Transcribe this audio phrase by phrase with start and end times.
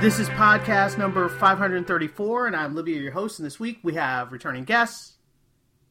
[0.00, 3.38] This is podcast number 534, and I'm Libya, your host.
[3.38, 5.18] And this week we have returning guests.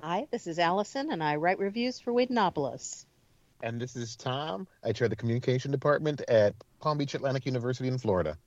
[0.02, 3.06] Hi, this is Allison, and I write reviews for Whedonopolis.
[3.62, 4.68] And this is Tom.
[4.84, 8.40] I chair the communication department at Palm Beach Atlantic University in Florida.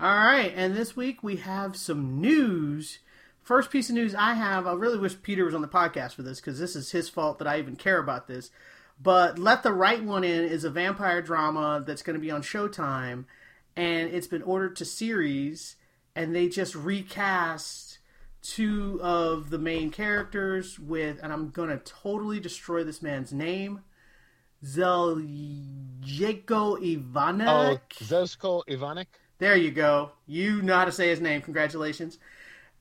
[0.00, 3.00] All right, and this week we have some news.
[3.42, 6.22] First piece of news I have, I really wish Peter was on the podcast for
[6.22, 8.52] this because this is his fault that I even care about this.
[9.02, 12.42] But Let the Right One In is a vampire drama that's going to be on
[12.42, 13.24] Showtime,
[13.76, 15.76] and it's been ordered to series,
[16.14, 17.98] and they just recast
[18.42, 23.80] two of the main characters with, and I'm going to totally destroy this man's name,
[24.64, 25.20] Zeljko
[26.80, 27.48] Ivanic.
[27.48, 29.06] Oh, Zosko Ivanik?
[29.38, 30.12] There you go.
[30.26, 31.42] You know how to say his name.
[31.42, 32.18] Congratulations.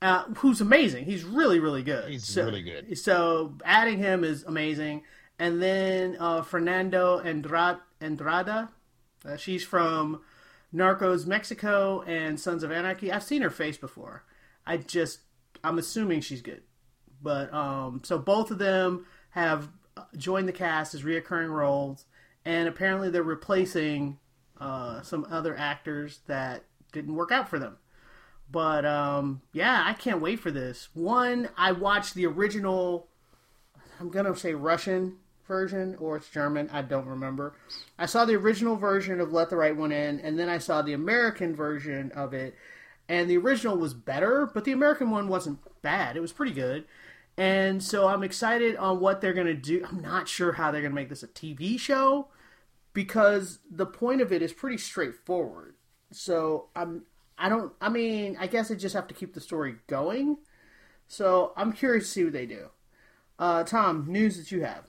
[0.02, 1.06] Uh, who's amazing.
[1.06, 2.10] He's really, really good.
[2.10, 2.98] He's So- really good.
[2.98, 5.04] So adding him is amazing.
[5.40, 8.70] And then uh, Fernanda Andrade, Andrada.
[9.26, 10.22] Uh, she's from
[10.76, 13.12] Narcos Mexico and Sons of Anarchy.
[13.12, 14.24] I've seen her face before.
[14.66, 15.20] I just,
[15.64, 16.64] I'm assuming she's good.
[17.22, 19.70] But um, so both of them have
[20.18, 22.06] joined the cast as reoccurring roles,
[22.44, 24.20] and apparently they're replacing
[24.60, 27.78] uh, some other actors that didn't work out for them.
[28.52, 30.90] But um, yeah, I can't wait for this.
[30.94, 33.08] One, I watched the original.
[34.00, 35.18] I'm gonna say Russian
[35.48, 36.70] version or it's German.
[36.72, 37.56] I don't remember.
[37.98, 40.82] I saw the original version of Let the Right One In, and then I saw
[40.82, 42.56] the American version of it.
[43.08, 46.18] And the original was better, but the American one wasn't bad.
[46.18, 46.86] It was pretty good.
[47.38, 49.86] And so I'm excited on what they're going to do.
[49.88, 52.30] I'm not sure how they're going to make this a TV show
[52.94, 55.76] because the point of it is pretty straightforward.
[56.12, 57.04] So I'm
[57.38, 60.38] I don't I mean, I guess I just have to keep the story going.
[61.08, 62.70] So I'm curious to see what they do.
[63.38, 64.86] Uh, Tom, news that you have.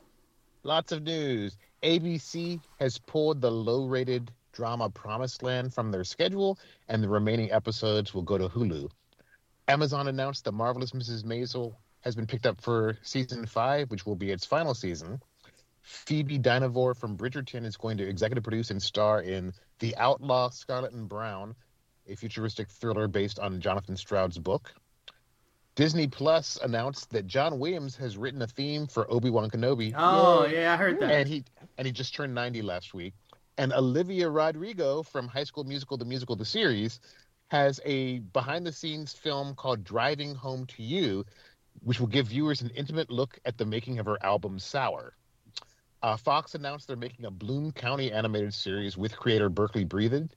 [0.66, 1.56] Lots of news.
[1.84, 7.52] ABC has pulled the low rated drama Promised Land from their schedule, and the remaining
[7.52, 8.90] episodes will go to Hulu.
[9.68, 11.22] Amazon announced that Marvelous Mrs.
[11.22, 15.20] Maisel has been picked up for season five, which will be its final season.
[15.82, 20.90] Phoebe Dynevor from Bridgerton is going to executive produce and star in The Outlaw Scarlet
[20.90, 21.54] and Brown,
[22.08, 24.74] a futuristic thriller based on Jonathan Stroud's book.
[25.76, 30.46] Disney Plus announced that John Williams has written a theme for Obi Wan Kenobi, Oh,
[30.46, 31.10] yeah, I heard that.
[31.10, 31.44] and he
[31.76, 33.12] and he just turned 90 last week.
[33.58, 37.00] And Olivia Rodrigo from High School Musical, the musical, the series,
[37.50, 41.24] has a behind-the-scenes film called "Driving Home to You,"
[41.82, 45.12] which will give viewers an intimate look at the making of her album "Sour."
[46.02, 50.34] Uh, Fox announced they're making a Bloom County animated series with creator Berkeley Breathed.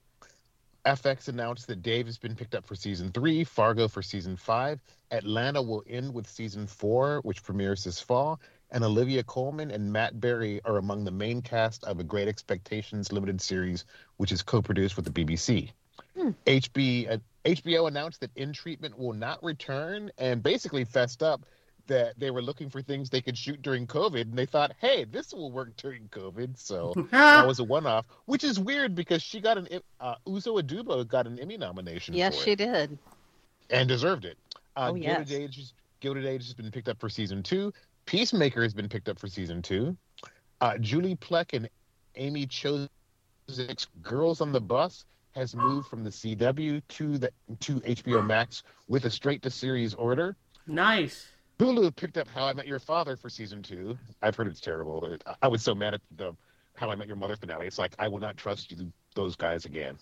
[0.85, 4.79] FX announced that Dave has been picked up for season three, Fargo for season five.
[5.11, 8.39] Atlanta will end with season four, which premieres this fall.
[8.71, 13.11] And Olivia Colman and Matt Berry are among the main cast of a Great Expectations
[13.11, 13.85] limited series,
[14.17, 15.71] which is co produced with the BBC.
[16.45, 21.45] HB, uh, HBO announced that In Treatment will not return and basically fessed up
[21.87, 25.05] that they were looking for things they could shoot during COVID, and they thought, "Hey,
[25.05, 29.41] this will work during COVID." So that was a one-off, which is weird because she
[29.41, 29.67] got an
[29.99, 32.13] uh, Uzo Aduba got an Emmy nomination.
[32.13, 32.97] Yes, for she it, did.
[33.69, 34.37] and deserved it.
[34.79, 35.27] Uh, Oh, yes.
[35.27, 37.73] Gilded Age, Gilded Age has been picked up for season two.
[38.05, 39.95] Peacemaker has been picked up for season two.
[40.61, 41.69] Uh, Julie Plec and
[42.15, 47.29] Amy Chozik's Girls on the Bus has moved from the CW to the
[47.59, 50.35] to HBO Max with a straight to series order.
[50.65, 51.27] nice.
[51.59, 53.97] Hulu picked up How I Met Your Father for season two.
[54.21, 55.03] I've heard it's terrible.
[55.05, 56.31] It- I was so mad at the
[56.75, 57.67] How I Met Your Mother finale.
[57.67, 59.97] It's like I will not trust you, those guys again.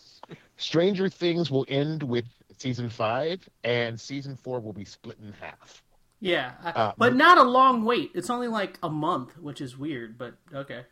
[0.58, 2.26] Stranger Things will end with
[2.58, 5.84] season five, and season four will be split in half.
[6.20, 8.12] Yeah, I- Uh, but not a long wait.
[8.16, 10.84] It's only like a month, which is weird, but okay.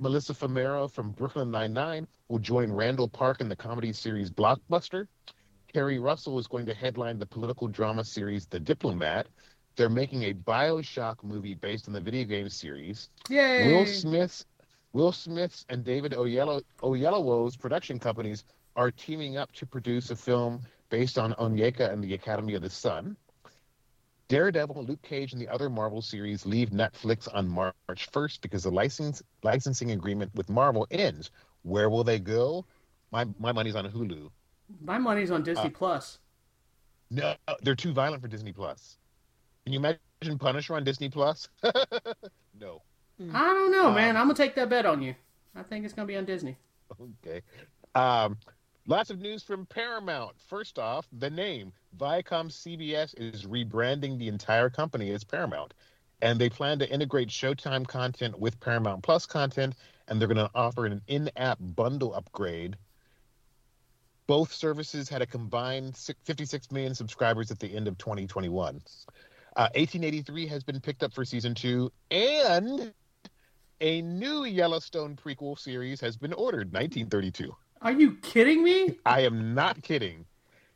[0.00, 5.08] Melissa Fumero from Brooklyn Nine-Nine will join Randall Park in the comedy series Blockbuster.
[5.72, 9.26] Keri Russell is going to headline the political drama series The Diplomat.
[9.76, 13.10] They're making a Bioshock movie based on the video game series.
[13.28, 13.72] Yay!
[13.72, 14.44] Will Smith's
[14.92, 18.44] Will Smith's and David Oyelowo's production companies
[18.78, 22.70] are teaming up to produce a film based on Onyeka and the Academy of the
[22.70, 23.16] Sun.
[24.28, 28.70] Daredevil, Luke Cage, and the other Marvel series leave Netflix on March 1st because the
[28.70, 31.30] license licensing agreement with Marvel ends.
[31.62, 32.64] Where will they go?
[33.10, 34.30] My my money's on Hulu.
[34.80, 36.18] My money's on Disney Uh, Plus.
[37.10, 38.98] No, they're too violent for Disney Plus.
[39.64, 41.48] Can you imagine Punisher on Disney Plus?
[42.60, 42.82] no.
[43.32, 44.16] I don't know, uh, man.
[44.16, 45.14] I'm gonna take that bet on you.
[45.56, 46.56] I think it's gonna be on Disney.
[47.26, 47.42] Okay.
[47.94, 48.36] Um,
[48.88, 50.34] lots of news from Paramount.
[50.48, 55.74] First off, the name Viacom CBS is rebranding the entire company as Paramount,
[56.22, 59.74] and they plan to integrate Showtime content with Paramount Plus content,
[60.08, 62.76] and they're going to offer an in-app bundle upgrade.
[64.26, 68.82] Both services had a combined 56 million subscribers at the end of 2021.
[69.56, 72.92] Uh, 1883 has been picked up for season two, and
[73.80, 76.72] a new Yellowstone prequel series has been ordered.
[76.72, 77.54] 1932.
[77.80, 78.98] Are you kidding me?
[79.06, 80.24] I am not kidding.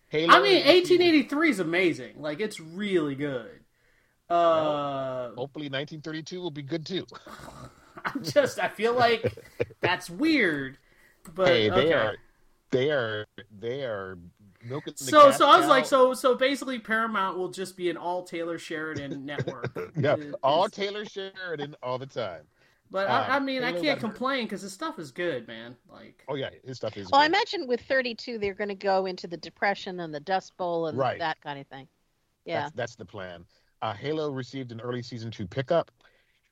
[0.08, 2.14] Halo I mean, 1883 is amazing.
[2.18, 3.60] Like, it's really good.
[4.28, 7.06] Uh, Hopefully, 1932 will be good too.
[8.04, 9.32] I'm just, I feel like
[9.80, 10.78] that's weird.
[11.34, 11.92] But hey, they okay.
[11.92, 12.16] are,
[12.70, 13.26] they are,
[13.58, 14.18] they are
[14.64, 17.96] milking the So, so I was like, so, so basically, Paramount will just be an
[17.96, 19.92] all Taylor Sheridan network.
[19.96, 22.42] yeah, Is- all Taylor Sheridan all the time.
[22.92, 25.74] But um, I, I mean, I can't complain because his stuff is good, man.
[25.90, 27.06] Like, Oh yeah, his stuff is.
[27.06, 27.12] Good.
[27.12, 30.54] Well, I imagine with 32, they're going to go into the Depression and the Dust
[30.58, 31.18] Bowl and Right.
[31.18, 31.88] that kind of thing.
[32.44, 32.64] Yeah.
[32.64, 33.46] That's, that's the plan.
[33.80, 35.90] Uh, Halo received an early season two pickup.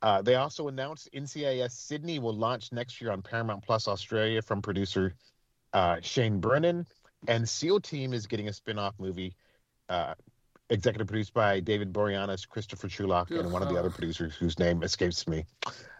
[0.02, 4.62] Uh, they also announced NCIS Sydney will launch next year on Paramount Plus Australia from
[4.62, 5.14] producer
[5.74, 6.86] uh, Shane Brennan.
[7.28, 9.34] And SEAL Team is getting a spin off movie,
[9.90, 10.14] uh,
[10.70, 14.82] executive produced by David Boreanaz, Christopher Trulock, and one of the other producers whose name
[14.82, 15.44] escapes me.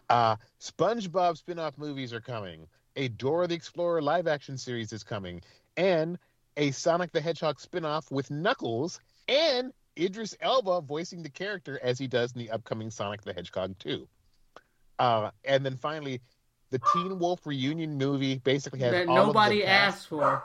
[0.09, 2.67] Uh, SpongeBob spin off movies are coming.
[2.95, 5.41] A Dora the Explorer live action series is coming.
[5.77, 6.17] And
[6.57, 11.99] a Sonic the Hedgehog spin off with Knuckles and Idris Elba voicing the character as
[11.99, 14.07] he does in the upcoming Sonic the Hedgehog 2.
[14.99, 16.21] Uh, and then finally,
[16.69, 20.43] the Teen Wolf reunion movie basically has that all of the nobody asked for.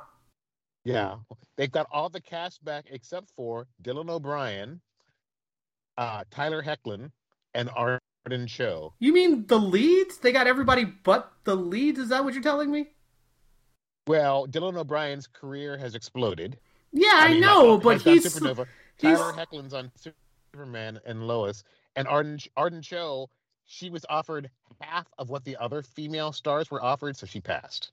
[0.87, 1.17] Yeah,
[1.57, 4.81] they've got all the cast back except for Dylan O'Brien,
[5.99, 7.11] uh, Tyler Hoechlin,
[7.55, 8.95] and Arden Cho.
[9.01, 10.19] You mean the leads?
[10.19, 11.99] They got everybody but the leads?
[11.99, 12.87] Is that what you're telling me?
[14.07, 16.57] Well, Dylan O'Brien's career has exploded.
[16.93, 18.69] Yeah, I, mean, know, like, but has he's Supernova.
[18.97, 19.91] he's Tyler Hoechlin's on
[20.55, 21.65] Superman and Lois,
[21.97, 23.29] and Arden Arden Cho.
[23.65, 24.51] She was offered
[24.81, 27.91] half of what the other female stars were offered, so she passed.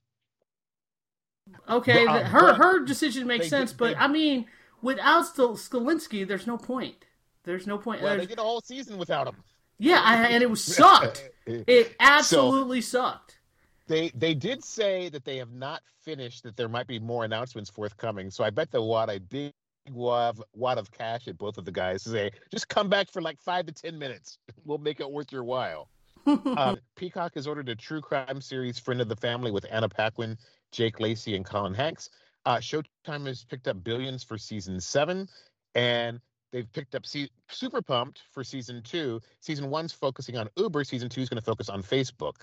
[1.70, 2.06] Okay.
[2.06, 4.46] The- uh, her but her decision makes they sense, did- but they- I mean,
[4.82, 7.06] without Stil- Skalinsky, there's no point.
[7.44, 8.02] There's no point.
[8.02, 9.36] Well, they There's- did a whole season without him.
[9.78, 11.30] yeah, I, and it was sucked.
[11.46, 13.40] It absolutely sucked.
[13.88, 16.44] They they did say that they have not finished.
[16.44, 18.32] That there might be more announcements forthcoming.
[18.32, 19.52] So I bet they'll wad a big
[19.92, 23.12] wad of, wad of cash at both of the guys to say, just come back
[23.12, 24.38] for like five to ten minutes.
[24.66, 25.90] We'll make it worth your while.
[26.26, 30.38] um, Peacock has ordered a true crime series, Friend of the Family, with Anna Paquin,
[30.74, 32.10] Jake Lacy, and Colin Hanks.
[32.46, 35.30] Uh, Showtime has picked up Billions for season seven,
[35.76, 36.20] and
[36.52, 39.22] they've picked up Super Pumped for season two.
[39.40, 40.84] Season one's focusing on Uber.
[40.84, 42.36] Season two is going to focus on Facebook.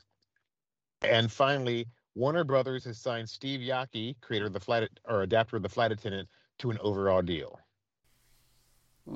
[1.02, 5.62] And finally, Warner Brothers has signed Steve Yockey, creator of the flight or adapter of
[5.62, 6.28] the Flight Attendant,
[6.58, 7.58] to an overall deal.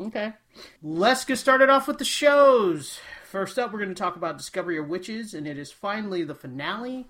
[0.00, 0.32] Okay.
[0.82, 2.98] Let's get started off with the shows.
[3.24, 6.34] First up, we're going to talk about Discovery of Witches, and it is finally the
[6.34, 7.08] finale.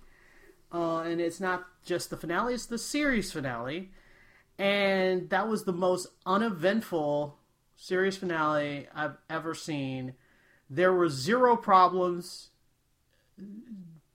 [0.75, 3.93] Uh, and it's not just the finale, it's the series finale.
[4.59, 7.39] And that was the most uneventful
[7.77, 10.15] series finale I've ever seen.
[10.69, 12.51] There were zero problems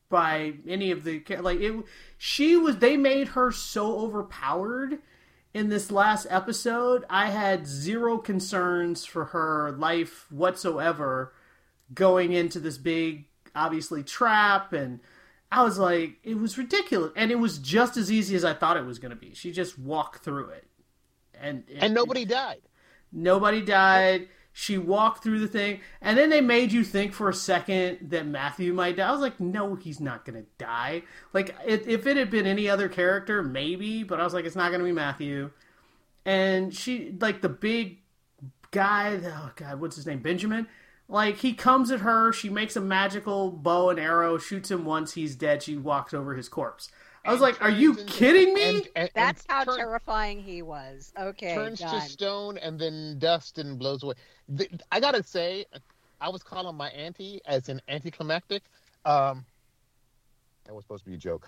[0.09, 1.85] by any of the like it
[2.17, 4.97] she was they made her so overpowered
[5.53, 11.33] in this last episode i had zero concerns for her life whatsoever
[11.93, 14.99] going into this big obviously trap and
[15.51, 18.77] i was like it was ridiculous and it was just as easy as i thought
[18.77, 20.65] it was going to be she just walked through it
[21.41, 22.61] and And nobody died.
[23.11, 24.27] Nobody died.
[24.51, 28.25] She walked through the thing, and then they made you think for a second that
[28.25, 29.07] Matthew might die.
[29.07, 31.03] I was like, no, he's not gonna die.
[31.33, 34.55] Like, if, if it had been any other character, maybe, but I was like, it's
[34.57, 35.51] not gonna be Matthew.
[36.25, 37.99] And she, like, the big
[38.71, 40.67] guy, oh god, what's his name, Benjamin?
[41.11, 42.31] Like, he comes at her.
[42.31, 45.13] She makes a magical bow and arrow, shoots him once.
[45.13, 45.63] He's dead.
[45.63, 46.89] She walks over his corpse.
[47.25, 48.63] I was like, are you into- kidding me?
[48.77, 51.11] and- and- That's and how turn- terrifying he was.
[51.19, 51.99] Okay, turns done.
[51.99, 54.13] to stone and then dust and blows away.
[54.47, 55.65] The, I gotta say,
[56.21, 58.63] I was calling my auntie as an anticlimactic.
[59.03, 59.45] Um,
[60.65, 61.47] that was supposed to be a joke,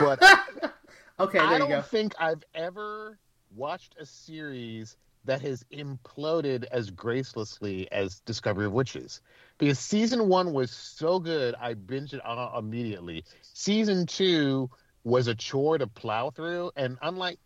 [0.00, 0.22] but
[1.20, 1.82] okay, I you don't go.
[1.82, 3.18] think I've ever
[3.54, 4.96] watched a series
[5.26, 9.20] that has imploded as gracelessly as Discovery of Witches.
[9.58, 13.24] Because season one was so good, I binged it on immediately.
[13.42, 14.70] Season two
[15.04, 17.38] was a chore to plow through, and unlike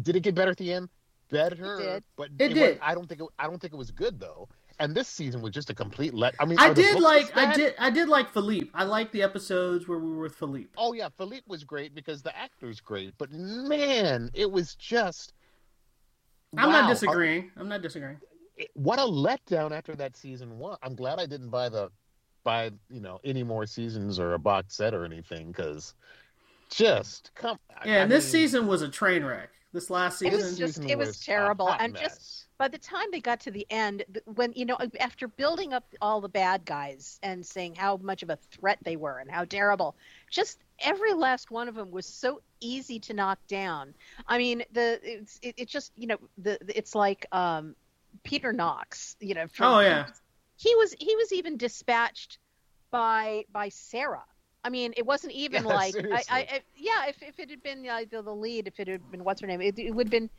[0.00, 0.88] did it get better at the end?
[1.30, 2.04] Better, did.
[2.16, 2.78] but It wa- did.
[2.82, 4.48] I don't think it, I don't think it was good though.
[4.80, 6.34] And this season was just a complete let.
[6.40, 8.70] I mean, I did like I did I did like Philippe.
[8.74, 10.70] I liked the episodes where we were with Philippe.
[10.76, 15.32] Oh yeah, Philippe was great because the actor's great, but man, it was just.
[16.58, 16.80] I'm wow.
[16.82, 17.50] not disagreeing.
[17.56, 18.18] I'm not disagreeing.
[18.74, 20.78] What a letdown after that season one.
[20.82, 21.90] I'm glad I didn't buy the,
[22.44, 25.94] buy you know any more seasons or a box set or anything because,
[26.70, 27.58] just come.
[27.84, 29.50] Yeah, I and this mean, season was a train wreck.
[29.72, 30.38] This last It season.
[30.50, 32.43] was just- it was terrible, hot and just- mess.
[32.58, 36.20] By the time they got to the end when you know after building up all
[36.20, 39.96] the bad guys and saying how much of a threat they were and how terrible
[40.30, 43.94] just every last one of them was so easy to knock down
[44.26, 47.74] i mean the it's it, it just you know the, it's like um
[48.24, 50.06] peter knox you know from, Oh, yeah.
[50.56, 52.38] he was he was even dispatched
[52.90, 54.24] by by sarah
[54.64, 56.24] I mean, it wasn't even Yeah, like I.
[56.30, 57.06] I, I, yeah.
[57.08, 59.46] If, if it had been uh, the, the lead, if it had been what's her
[59.46, 60.30] name, it, it would have been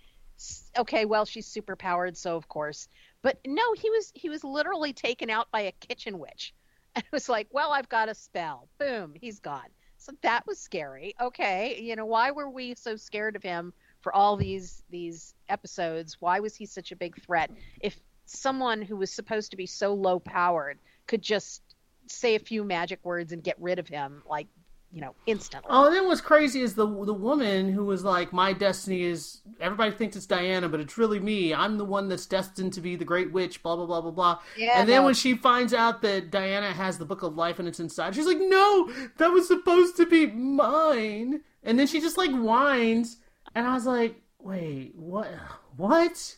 [0.78, 1.06] okay.
[1.06, 2.88] Well, she's super powered, so of course.
[3.22, 6.54] But no, he was he was literally taken out by a kitchen witch,
[6.96, 8.68] and it was like, well, I've got a spell.
[8.78, 9.70] Boom, he's gone.
[9.98, 11.16] So that was scary.
[11.20, 16.18] Okay, you know, why were we so scared of him for all these these episodes?
[16.20, 17.52] Why was he such a big threat?
[17.82, 21.62] If someone who was supposed to be so low powered could just
[22.08, 24.48] say a few magic words and get rid of him, like
[24.92, 25.68] you know, instantly.
[25.72, 29.42] Oh, and then what's crazy is the the woman who was like, "My destiny is."
[29.60, 31.54] Everybody thinks it's Diana, but it's really me.
[31.54, 33.62] I'm the one that's destined to be the Great Witch.
[33.62, 34.40] Blah blah blah blah blah.
[34.58, 35.06] Yeah, and then no.
[35.06, 38.26] when she finds out that Diana has the Book of Life and it's inside, she's
[38.26, 43.18] like, "No, that was supposed to be mine." And then she just like whines,
[43.54, 45.30] and I was like, "Wait, what?
[45.76, 46.38] What?"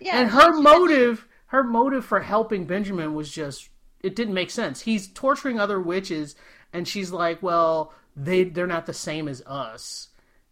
[0.00, 3.68] yeah, and her motive her motive for helping benjamin was just
[4.00, 6.34] it didn't make sense he's torturing other witches
[6.72, 10.08] and she's like well they they're not the same as us.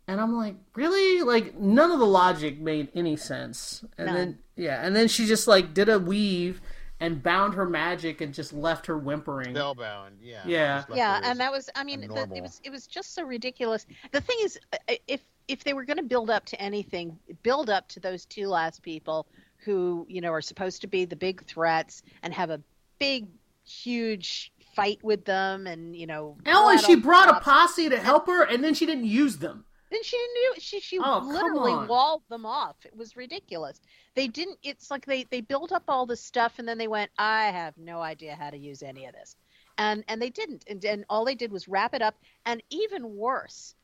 [0.07, 1.23] And i'm like really?
[1.23, 3.85] Like none of the logic made any sense.
[3.97, 6.61] And then yeah and then she just like did a weave
[7.01, 9.55] and bound her magic and just left her whimpering.
[9.55, 10.43] Spellbound, yeah.
[10.47, 10.85] Yeah.
[10.93, 13.87] Yeah and that was i mean, the, it was it was just so ridiculous.
[14.13, 17.71] The thing is uh, if if they were going to build up to anything build
[17.71, 19.27] up to those two last people
[19.59, 22.61] who you know are supposed to be the big threats and have a
[22.99, 23.27] big
[23.65, 28.45] huge fight with them and you know and she brought a posse to help her,
[28.45, 29.65] and then she didn't use them.
[29.91, 32.77] Then she knew she she Oh, literally walled them off.
[32.85, 33.81] It was ridiculous.
[34.15, 34.59] They didn't.
[34.63, 37.77] It's like they they built up all this stuff and then they went, I have
[37.77, 39.37] no idea how to use any of this,
[39.79, 40.65] and and they didn't.
[40.69, 42.17] And and all they did was wrap it up.
[42.47, 43.75] And even worse,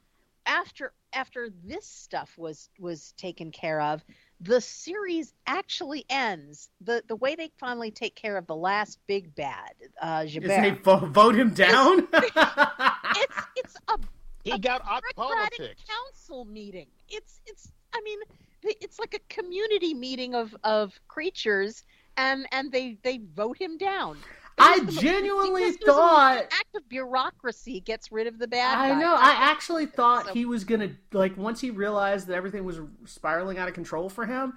[0.47, 4.05] after after this stuff was was taken care of,
[4.41, 6.69] the series actually ends.
[6.81, 9.73] the The way they finally take care of the last big bad,
[10.03, 12.07] uh, Is they vo- vote him down?
[12.13, 13.99] It's it's a
[14.43, 15.83] he got out bureaucratic politics.
[15.89, 16.89] council meeting.
[17.09, 18.19] It's it's I mean
[18.63, 21.85] it's like a community meeting of of creatures
[22.17, 24.19] and and they they vote him down.
[24.57, 28.39] It I was the most genuinely it thought- an act of bureaucracy gets rid of
[28.39, 29.01] the bad I guy.
[29.01, 29.15] know.
[29.15, 33.59] I actually thought So- he was gonna like once he realized that everything was spiraling
[33.59, 34.57] out of control for him.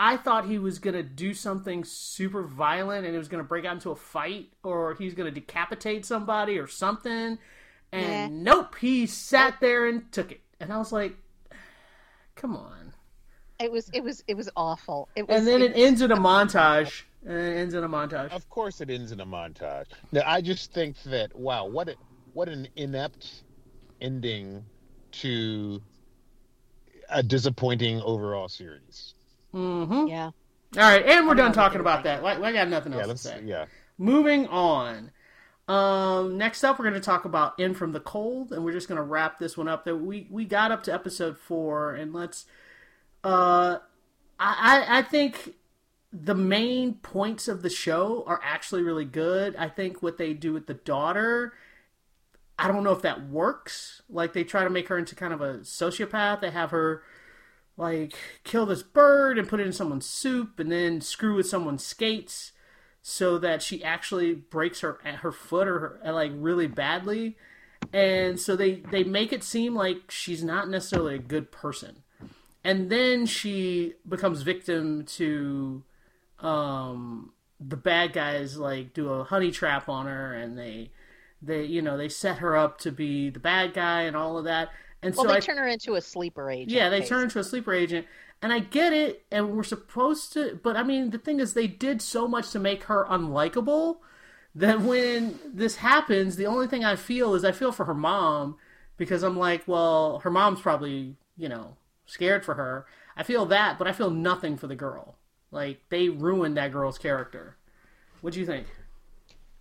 [0.00, 3.72] I thought he was gonna do something super violent and it was gonna break out
[3.74, 7.38] into a fight or he's gonna decapitate somebody or something.
[7.90, 10.40] And nope, he sat there and took it.
[10.60, 11.16] And I was like,
[12.34, 12.92] "Come on!"
[13.58, 15.08] It was it was it was awful.
[15.16, 17.02] It was, And then it was- ends in a montage.
[17.28, 18.30] And it ends in a montage.
[18.32, 19.84] Of course, it ends in a montage.
[20.12, 21.94] Now, I just think that wow, what a,
[22.32, 23.42] what an inept
[24.00, 24.64] ending
[25.12, 25.82] to
[27.10, 29.14] a disappointing overall series.
[29.54, 30.06] Mm-hmm.
[30.08, 30.30] yeah.
[30.76, 32.24] All right, and we're I don't done talking about that.
[32.24, 33.42] I, I got nothing else Yeah, to say.
[33.44, 33.64] yeah.
[33.98, 35.10] Moving on.
[35.66, 38.88] Um, next up, we're going to talk about In from the Cold, and we're just
[38.88, 39.84] going to wrap this one up.
[39.84, 42.46] That we we got up to episode four, and let's.
[43.22, 43.78] Uh,
[44.38, 45.54] I I I think
[46.12, 49.54] the main points of the show are actually really good.
[49.56, 51.52] I think what they do with the daughter,
[52.58, 54.02] I don't know if that works.
[54.08, 56.40] Like they try to make her into kind of a sociopath.
[56.40, 57.02] They have her
[57.76, 61.84] like kill this bird and put it in someone's soup, and then screw with someone's
[61.84, 62.52] skates
[63.02, 67.36] so that she actually breaks her her foot or her, like really badly
[67.92, 72.02] and so they they make it seem like she's not necessarily a good person
[72.64, 75.82] and then she becomes victim to
[76.40, 80.90] um the bad guys like do a honey trap on her and they
[81.42, 84.44] they you know they set her up to be the bad guy and all of
[84.44, 84.70] that
[85.02, 86.70] and Well, so they I turn her into a sleeper agent.
[86.70, 87.08] yeah, they basically.
[87.08, 88.06] turn into a sleeper agent,
[88.42, 90.58] and I get it, and we're supposed to.
[90.62, 93.98] But I mean, the thing is, they did so much to make her unlikable
[94.54, 98.56] that when this happens, the only thing I feel is I feel for her mom
[98.96, 101.76] because I'm like, well, her mom's probably you know
[102.06, 102.86] scared for her.
[103.16, 105.17] I feel that, but I feel nothing for the girl.
[105.50, 107.56] Like they ruined that girl's character.
[108.20, 108.66] What do you think?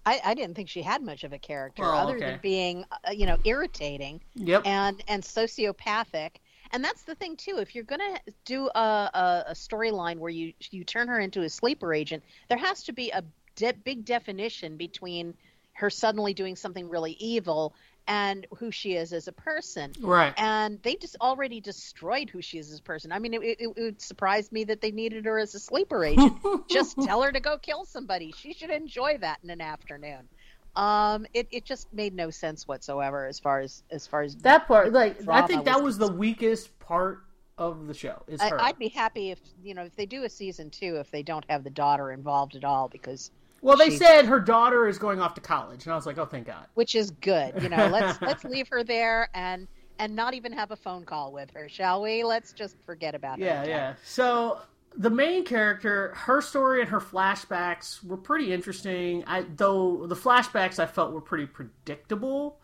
[0.06, 2.25] I, I didn't think she had much of a character Well, other okay.
[2.25, 4.63] than being, uh, you know, irritating Yep.
[4.65, 6.32] and and sociopathic.
[6.72, 7.58] And that's the thing too.
[7.60, 11.50] If you're gonna do a, a, a storyline where you you turn her into a
[11.50, 13.24] sleeper agent, there has to be a
[13.56, 15.34] de- big definition between
[15.74, 17.74] her suddenly doing something really evil
[18.07, 19.91] and who she is as a person.
[20.01, 20.33] right.
[20.37, 23.11] And they just already destroyed who she is as a person.
[23.11, 26.03] I mean, it, it, it would surprise me that they needed her as a sleeper
[26.05, 26.37] agent.
[26.69, 28.33] just tell her to go kill somebody.
[28.37, 30.29] She should enjoy that in an afternoon.
[30.75, 34.67] Um, it, it just made no sense whatsoever as far as as far as that
[34.67, 37.23] part, like I think that was was the weakest part
[37.57, 38.21] of the show.
[38.27, 38.61] Is her.
[38.61, 41.45] I'd be happy if you know if they do a season two if they don't
[41.49, 43.31] have the daughter involved at all because
[43.67, 46.25] well, they said her daughter is going off to college, and I was like, oh,
[46.25, 46.65] thank God.
[46.75, 47.62] which is good.
[47.62, 49.67] You know, let's let's leave her there and
[50.00, 52.24] and not even have a phone call with her, shall we?
[52.24, 53.45] Let's just forget about it.
[53.45, 53.93] Yeah, yeah.
[54.03, 54.59] So
[54.95, 59.24] the main character, her story and her flashbacks were pretty interesting.
[59.27, 62.59] I though the flashbacks I felt were pretty predictable.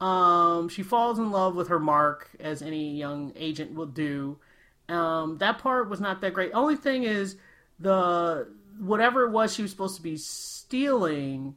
[0.00, 4.38] Um, she falls in love with her mark, as any young agent will do.
[4.88, 6.50] Um, that part was not that great.
[6.52, 7.36] Only thing is
[7.78, 8.48] the
[8.78, 11.56] whatever it was she was supposed to be stealing.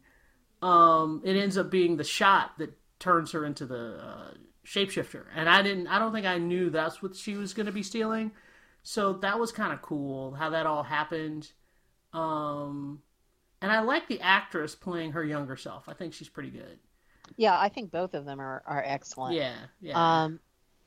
[0.61, 4.31] Um, it ends up being the shot that turns her into the uh,
[4.65, 5.87] shapeshifter, and I didn't.
[5.87, 8.31] I don't think I knew that's what she was going to be stealing.
[8.83, 11.51] So that was kind of cool how that all happened.
[12.13, 13.01] Um,
[13.61, 15.89] and I like the actress playing her younger self.
[15.89, 16.79] I think she's pretty good.
[17.35, 19.35] Yeah, I think both of them are are excellent.
[19.35, 20.23] Yeah, yeah.
[20.23, 20.39] Um,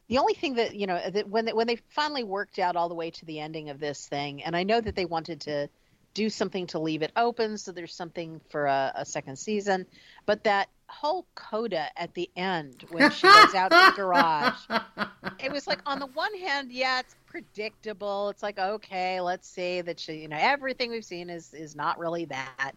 [0.08, 2.88] the only thing that you know that when they, when they finally worked out all
[2.88, 5.68] the way to the ending of this thing, and I know that they wanted to
[6.14, 9.86] do something to leave it open so there's something for a, a second season,
[10.26, 14.58] but that whole coda at the end when she goes out to the garage,
[15.38, 18.28] it was like on the one hand, yeah, it's predictable.
[18.30, 21.98] It's like okay, let's see that she, you know, everything we've seen is is not
[21.98, 22.72] really that.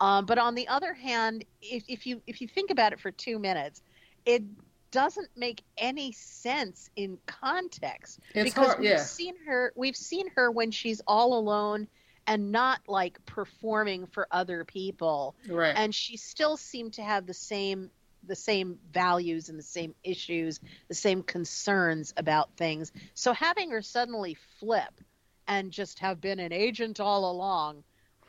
[0.00, 3.10] Um, but on the other hand, if, if you if you think about it for
[3.10, 3.82] two minutes,
[4.24, 4.42] it
[4.90, 10.50] doesn't make any sense in context It's because hard- we've seen her we've seen her
[10.50, 11.86] when she's all alone
[12.26, 15.74] and not like performing for other people right.
[15.76, 17.90] and she still seemed to have the same
[18.26, 23.82] the same values and the same issues the same concerns about things so having her
[23.82, 25.00] suddenly flip
[25.48, 27.82] and just have been an agent all along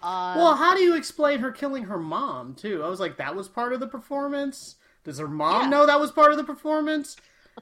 [0.03, 2.83] um, well, how do you explain her killing her mom too?
[2.83, 4.75] I was like, that was part of the performance.
[5.03, 5.69] Does her mom Yeah.
[5.69, 7.17] know that was part of the performance?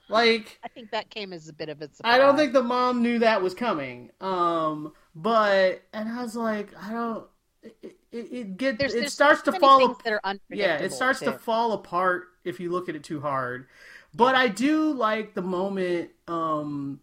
[0.09, 2.15] Like, I think that came as a bit of a surprise.
[2.15, 4.11] I don't think the mom knew that was coming.
[4.19, 7.25] Um, but and I was like, I don't.
[7.61, 9.91] It, it, it get there's, it there's starts so to fall.
[9.91, 13.21] ap- that are yeah, it starts to fall apart if you look at it too
[13.21, 13.67] hard.
[14.15, 16.99] But I do like the moment um,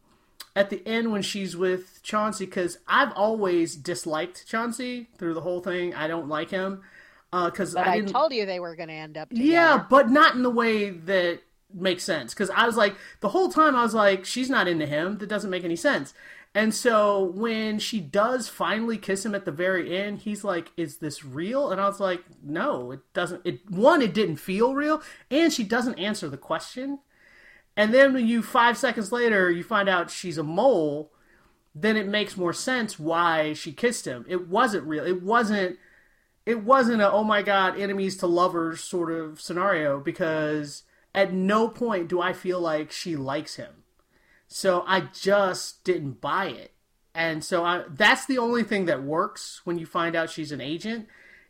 [0.57, 5.61] at the end when she's with Chauncey because I've always disliked Chauncey through the whole
[5.61, 5.95] thing.
[5.95, 6.83] I don't like him
[7.31, 9.47] because But I I, told you they were going to end up together.
[9.49, 11.41] Yeah, but not in the way that
[11.73, 12.33] makes sense.
[12.35, 15.19] Because I was like, the whole time I was like, she's not into him.
[15.19, 16.15] That doesn't make any sense.
[16.55, 20.97] And so when she does finally kiss him at the very end, he's like, "Is
[20.97, 25.03] this real?" And I was like, "No, it doesn't." It one, it didn't feel real,
[25.31, 27.01] and she doesn't answer the question.
[27.77, 31.13] And then when you five seconds later you find out she's a mole,
[31.75, 34.25] then it makes more sense why she kissed him.
[34.27, 35.05] It wasn't real.
[35.05, 35.79] It wasn't
[36.47, 40.85] it wasn't a oh my god enemies to lovers sort of scenario because
[41.17, 43.83] at no point do I feel like she likes him.
[44.47, 46.73] So I just didn't buy it.
[47.15, 50.61] And so I, that's the only thing that works when you find out she's an
[50.61, 51.09] agent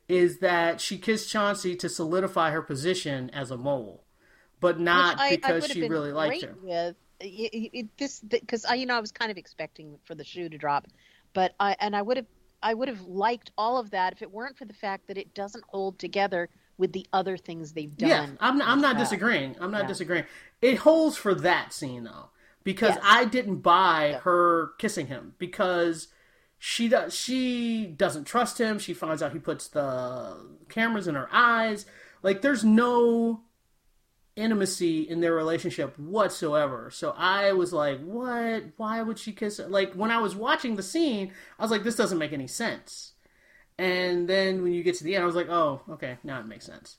[0.09, 4.05] is that she kissed Chauncey to solidify her position as a mole,
[4.61, 6.59] but not I, I because have she really liked him.
[6.63, 10.15] With it, it, it- this because I you know I was kind of expecting for
[10.15, 10.87] the shoe to drop,
[11.33, 12.27] but I and I would have
[12.63, 15.35] I would have liked all of that if it weren't for the fact that it
[15.35, 16.49] doesn't hold together
[16.79, 18.09] with the other things they've done.
[18.09, 19.57] Yeah, I'm, I'm not disagreeing.
[19.61, 19.89] I'm not Yeah.
[19.89, 20.25] disagreeing.
[20.61, 22.31] It holds for that scene though,
[22.65, 23.01] because Yes.
[23.05, 24.19] I didn't buy Yeah.
[24.21, 26.09] her kissing him because
[26.59, 28.79] she does she doesn't trust him.
[28.79, 30.37] She finds out he puts the
[30.69, 31.87] cameras in her eyes.
[32.23, 33.43] Like there's no
[34.35, 36.91] intimacy in their relationship whatsoever.
[36.91, 38.65] So I was like, what?
[38.77, 39.67] Why would she kiss her?
[39.67, 43.13] Like when I was watching the scene, I was like, this doesn't make any sense.
[43.79, 46.47] And then when you get to the end, I was like, oh, okay, now it
[46.47, 46.97] makes sense.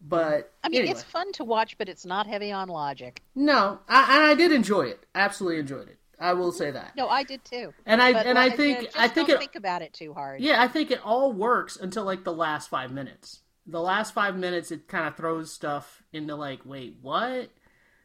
[0.00, 0.92] But I mean, anyway.
[0.92, 3.22] it's fun to watch, but it's not heavy on logic.
[3.34, 5.04] No, I, and I did enjoy it.
[5.14, 5.98] Absolutely enjoyed it.
[6.18, 6.94] I will say that.
[6.96, 7.72] No, I did too.
[7.86, 10.40] And I But and I think I think don't it think about it too hard.
[10.42, 13.40] yeah I think it all works until like the last five minutes.
[13.66, 17.50] The last five minutes it kind of throws stuff into like wait what?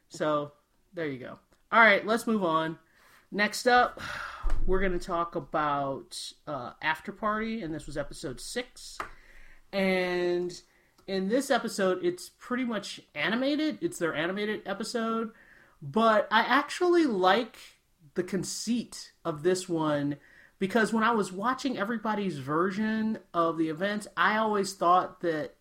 [0.10, 0.54] So
[0.94, 1.40] there you go.
[1.72, 2.78] All right, let's move on.
[3.36, 4.00] Next up,
[4.66, 6.18] we're going to talk about
[6.48, 8.98] uh, Afterparty, and this was episode six.
[9.74, 10.54] And
[11.06, 13.80] in this episode, it's pretty much animated.
[13.82, 15.32] It's their animated episode,
[15.82, 17.58] but I actually like
[18.14, 20.16] the conceit of this one
[20.58, 25.56] because when I was watching everybody's version of the events, I always thought that,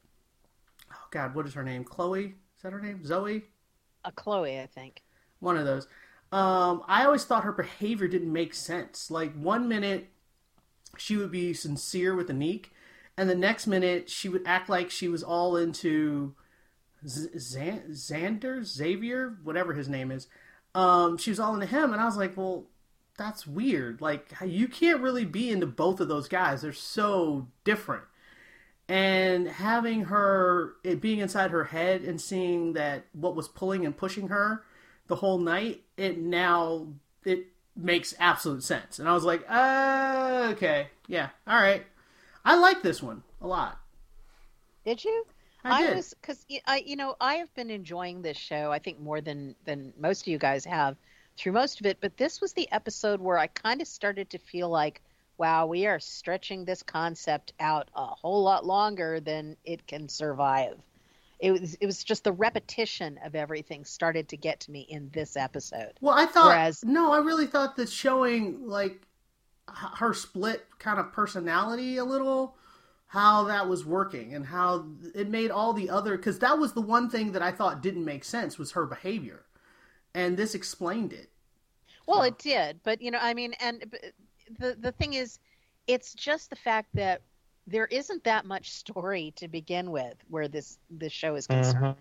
[0.92, 1.82] oh God, what is her name?
[1.82, 2.36] Chloe?
[2.56, 3.04] Is that her name?
[3.04, 3.42] Zoe?
[4.04, 5.02] A Chloe, I think.
[5.40, 5.88] One of those.
[6.34, 9.08] Um, I always thought her behavior didn't make sense.
[9.08, 10.08] Like one minute
[10.96, 12.66] she would be sincere with Aniq,
[13.16, 16.34] and the next minute she would act like she was all into
[17.06, 20.26] Z- Xander, Xavier, whatever his name is.
[20.74, 22.64] Um, she was all into him, and I was like, well,
[23.16, 24.00] that's weird.
[24.00, 26.62] Like you can't really be into both of those guys.
[26.62, 28.02] They're so different.
[28.88, 33.96] And having her it being inside her head and seeing that what was pulling and
[33.96, 34.64] pushing her
[35.06, 36.88] the whole night, it now
[37.24, 38.98] it makes absolute sense.
[38.98, 41.84] And I was like, uh, okay, yeah, all right.
[42.44, 43.78] I like this one a lot.
[44.84, 45.24] Did you?
[45.64, 45.96] I did.
[45.96, 48.70] was because I, you know, I have been enjoying this show.
[48.70, 50.96] I think more than than most of you guys have
[51.36, 51.98] through most of it.
[52.00, 55.00] But this was the episode where I kind of started to feel like,
[55.38, 60.78] wow, we are stretching this concept out a whole lot longer than it can survive.
[61.40, 65.10] It was it was just the repetition of everything started to get to me in
[65.12, 65.92] this episode.
[66.00, 69.02] Well, I thought Whereas- no, I really thought that showing like
[69.68, 72.56] her split kind of personality a little
[73.06, 76.80] how that was working and how it made all the other because that was the
[76.80, 79.44] one thing that I thought didn't make sense was her behavior,
[80.14, 81.30] and this explained it.
[82.06, 83.84] Well, So- it did, but you know, I mean, and
[84.58, 85.38] the the thing is,
[85.86, 87.22] it's just the fact that
[87.66, 91.76] there isn't that much story to begin with where this this show is concerned.
[91.76, 92.00] Mm-hmm.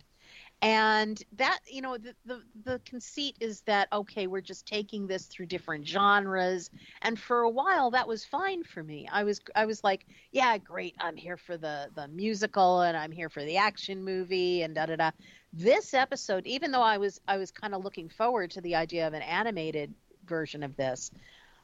[0.61, 5.25] And that, you know, the, the the conceit is that okay, we're just taking this
[5.25, 6.69] through different genres,
[7.01, 9.09] and for a while that was fine for me.
[9.11, 13.11] I was I was like, yeah, great, I'm here for the the musical, and I'm
[13.11, 15.11] here for the action movie, and da da da.
[15.51, 19.05] This episode, even though I was I was kind of looking forward to the idea
[19.05, 19.93] of an animated
[20.25, 21.11] version of this,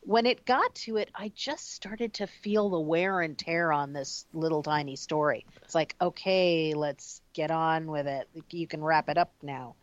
[0.01, 3.93] when it got to it, I just started to feel the wear and tear on
[3.93, 5.45] this little tiny story.
[5.63, 8.27] It's like, okay, let's get on with it.
[8.49, 9.75] You can wrap it up now.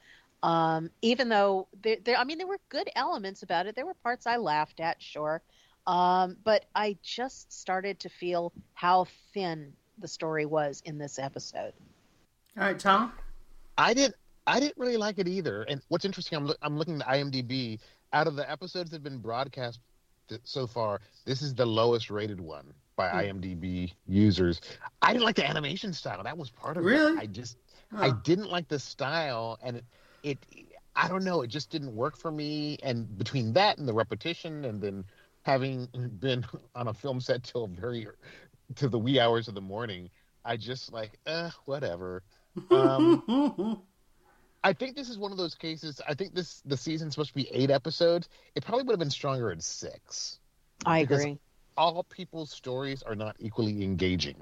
[0.43, 3.75] Um, even though there, there, I mean, there were good elements about it.
[3.75, 5.43] There were parts I laughed at, sure,
[5.87, 11.73] um, but I just started to feel how thin the story was in this episode.
[12.57, 13.13] All right, Tom.
[13.79, 14.15] I didn't.
[14.49, 15.63] I didn't really like it either.
[15.63, 17.81] And what's interesting, I'm, I'm looking at IMDb.
[18.13, 19.81] Out of the episodes that have been broadcast
[20.29, 23.27] th- so far, this is the lowest rated one by Hmm.
[23.27, 24.61] IMDb users.
[25.03, 26.23] I didn't like the animation style.
[26.25, 27.11] That was part of Really?
[27.11, 27.11] it.
[27.17, 27.59] I just
[28.01, 29.85] I didn't like the style, and it,
[30.23, 30.47] it
[30.97, 31.43] I don't know.
[31.43, 32.79] It just didn't work for me.
[32.83, 35.05] And between that and the repetition, and then
[35.43, 38.07] having been on a film set till very
[38.77, 40.11] to the wee hours of the morning,
[40.45, 42.23] I just like, uh, whatever.
[42.73, 43.23] Um,
[44.67, 46.01] I think this is one of those cases.
[46.09, 48.29] I think this the season's supposed to be eight episodes.
[48.57, 50.41] It probably would have been stronger at six.
[50.85, 51.39] I agree.
[51.77, 54.35] All people's stories are not equally engaging,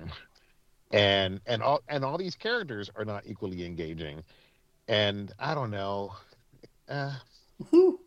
[0.93, 4.23] and and all and all these characters are not equally engaging.
[4.89, 6.15] And I don't know.
[6.89, 7.13] Uh,
[7.73, 7.99] All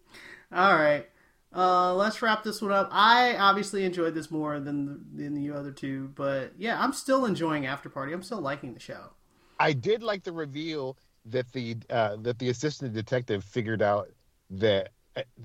[0.52, 1.08] right.
[1.56, 2.90] Uh, let's wrap this one up.
[2.92, 7.64] I obviously enjoyed this more than than the other two, but yeah, I'm still enjoying
[7.66, 8.12] Afterparty.
[8.12, 9.12] I'm still liking the show.
[9.60, 10.98] I did like the reveal
[11.32, 14.10] that the uh, that the assistant detective figured out
[14.50, 14.90] that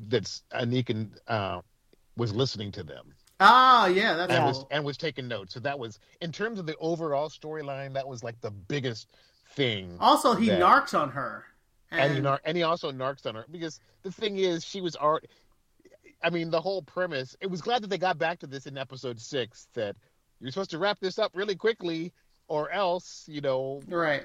[0.08, 1.60] that's Aniq and uh,
[2.16, 3.14] was listening to them.
[3.40, 4.48] Ah, yeah, that's and cool.
[4.48, 5.54] was and was taking notes.
[5.54, 9.08] So that was in terms of the overall storyline, that was like the biggest
[9.54, 9.96] thing.
[9.98, 11.44] Also, he that- narks on her,
[11.90, 14.94] and he nar- and he also narks on her because the thing is, she was
[14.96, 15.26] art.
[16.22, 17.36] I mean, the whole premise.
[17.40, 19.66] It was glad that they got back to this in episode six.
[19.74, 19.96] That
[20.40, 22.12] you're supposed to wrap this up really quickly,
[22.52, 24.24] or else, you know, right.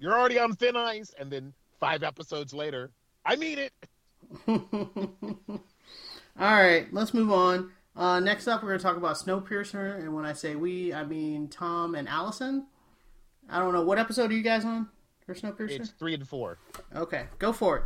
[0.00, 1.14] you're already on thin ice.
[1.16, 2.90] And then five episodes later,
[3.24, 3.72] I mean it.
[4.48, 5.60] All
[6.40, 7.70] right, let's move on.
[7.94, 11.04] Uh, next up, we're going to talk about Snowpiercer, and when I say we, I
[11.04, 12.66] mean Tom and Allison.
[13.48, 14.88] I don't know what episode are you guys on
[15.24, 15.70] for Snowpiercer.
[15.78, 16.58] It's three and four.
[16.96, 17.82] Okay, go for it.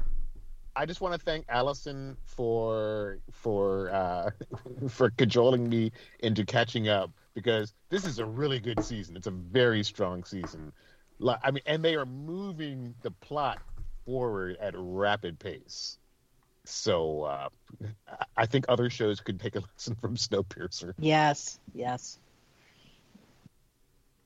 [0.75, 4.31] I just want to thank Allison for for uh,
[4.89, 9.17] for cajoling me into catching up because this is a really good season.
[9.17, 10.73] It's a very strong season.
[11.19, 13.61] Li- I mean, and they are moving the plot
[14.05, 15.99] forward at a rapid pace.
[16.65, 17.49] So uh,
[18.09, 20.95] I- I think other shows could take a lesson from Snowpiercer.
[20.99, 22.19] Yes, yes.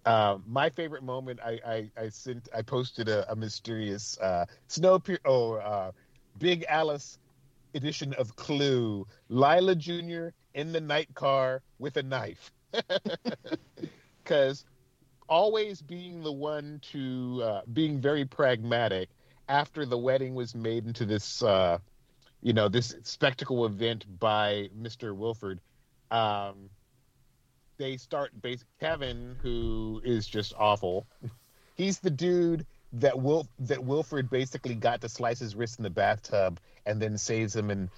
[0.04, 5.18] Uh, my favorite moment, I, I, I sent, I posted a, a mysterious uh, Snowpiercer.
[5.24, 5.90] Oh, uh,
[6.38, 7.18] Big Alice
[7.74, 9.06] edition of Clue.
[9.28, 10.28] Lila Jr.
[10.54, 12.52] in the night car with a knife.
[14.22, 14.64] Because
[15.28, 19.08] always being the one to uh, being very pragmatic
[19.48, 21.78] after the wedding was made into this, uh,
[22.42, 25.14] you know, this spectacle event by Mr.
[25.14, 25.60] Wilford.
[26.10, 26.70] Um,
[27.78, 31.06] they start base Kevin, who is just awful.
[31.76, 35.90] He's the dude that Wil that Wilford basically got to slice his wrist in the
[35.90, 37.90] bathtub and then saves him in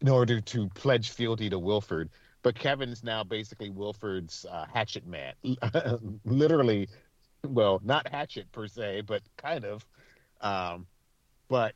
[0.00, 2.10] in order to pledge fealty to Wilford.
[2.44, 5.32] But Kevin's now basically Wilford's uh, hatchet man,
[6.26, 6.88] literally.
[7.42, 9.86] Well, not hatchet per se, but kind of.
[10.42, 10.86] Um,
[11.48, 11.74] but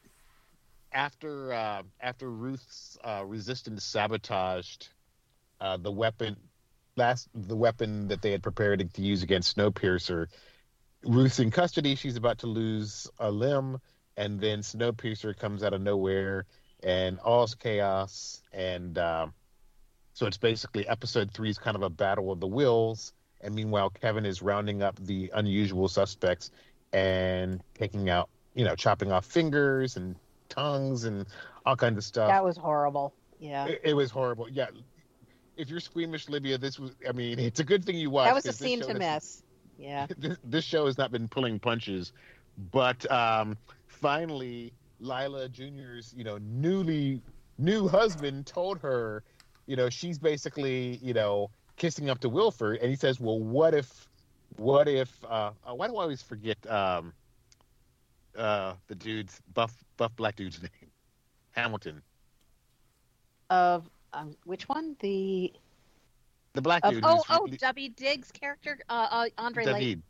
[0.92, 4.88] after uh, after Ruth's uh, resistance sabotaged
[5.58, 6.36] uh, the weapon,
[6.96, 10.26] last the weapon that they had prepared to use against Snowpiercer,
[11.02, 11.94] Ruth's in custody.
[11.94, 13.78] She's about to lose a limb,
[14.18, 16.44] and then Snowpiercer comes out of nowhere,
[16.82, 18.42] and all's chaos.
[18.52, 19.28] And uh,
[20.18, 23.12] so it's basically episode three is kind of a battle of the wills.
[23.40, 26.50] And meanwhile, Kevin is rounding up the unusual suspects
[26.92, 30.16] and taking out, you know, chopping off fingers and
[30.48, 31.24] tongues and
[31.64, 32.30] all kinds of stuff.
[32.30, 33.14] That was horrible.
[33.38, 33.66] Yeah.
[33.66, 34.48] It, it was horrible.
[34.50, 34.66] Yeah.
[35.56, 38.26] If you're squeamish, Libya, this was, I mean, it's a good thing you watched.
[38.26, 39.44] That was a scene to miss.
[39.78, 40.08] Yeah.
[40.18, 42.10] this, this show has not been pulling punches,
[42.72, 47.22] but um, finally, Lila Jr.'s you know newly
[47.56, 49.22] new husband told her,
[49.68, 53.74] you know, she's basically you know kissing up to Wilford, and he says, well, what
[53.74, 54.08] if,
[54.56, 55.12] what if?
[55.24, 57.12] Uh, uh, why do I always forget um,
[58.36, 60.90] uh, the dude's buff buff black dude's name,
[61.52, 62.02] Hamilton,
[63.50, 64.96] Of um, which one?
[65.00, 65.52] The
[66.54, 67.04] the black of, dude.
[67.04, 69.80] oh oh really- Daveed Diggs character uh, uh Andre Layton.
[69.80, 70.02] David.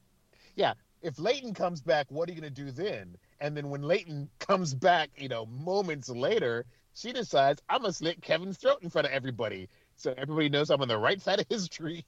[0.55, 0.75] Yeah.
[1.01, 3.17] If Layton comes back, what are you going to do then?
[3.41, 6.65] And then when Layton comes back, you know, moments later,
[6.99, 9.69] she decides, I'm going to slit Kevin's throat in front of everybody.
[9.97, 12.05] So everybody knows I'm on the right side of history.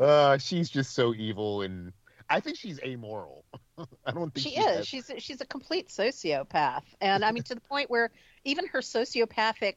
[0.00, 1.62] uh, she's just so evil.
[1.62, 1.92] And
[2.28, 3.44] I think she's amoral.
[4.06, 4.76] I don't think She she, is.
[4.76, 8.10] has- She's she's a complete sociopath, and I mean to the point where
[8.44, 9.76] even her sociopathic,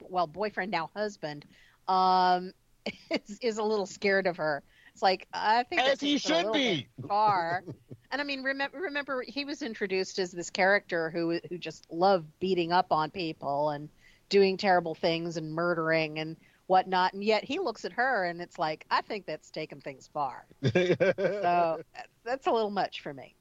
[0.00, 1.44] well, boyfriend now husband,
[1.88, 2.52] um,
[3.10, 4.62] is is a little scared of her.
[4.92, 6.86] It's like I think As that's he should be.
[7.08, 7.64] far.
[8.10, 12.26] and I mean, remember remember he was introduced as this character who who just loved
[12.40, 13.88] beating up on people and
[14.28, 18.58] doing terrible things and murdering and whatnot, and yet he looks at her and it's
[18.58, 20.44] like I think that's taken things far.
[20.62, 21.80] So
[22.24, 23.34] that's a little much for me.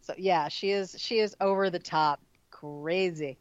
[0.00, 3.38] So yeah, she is she is over the top, crazy,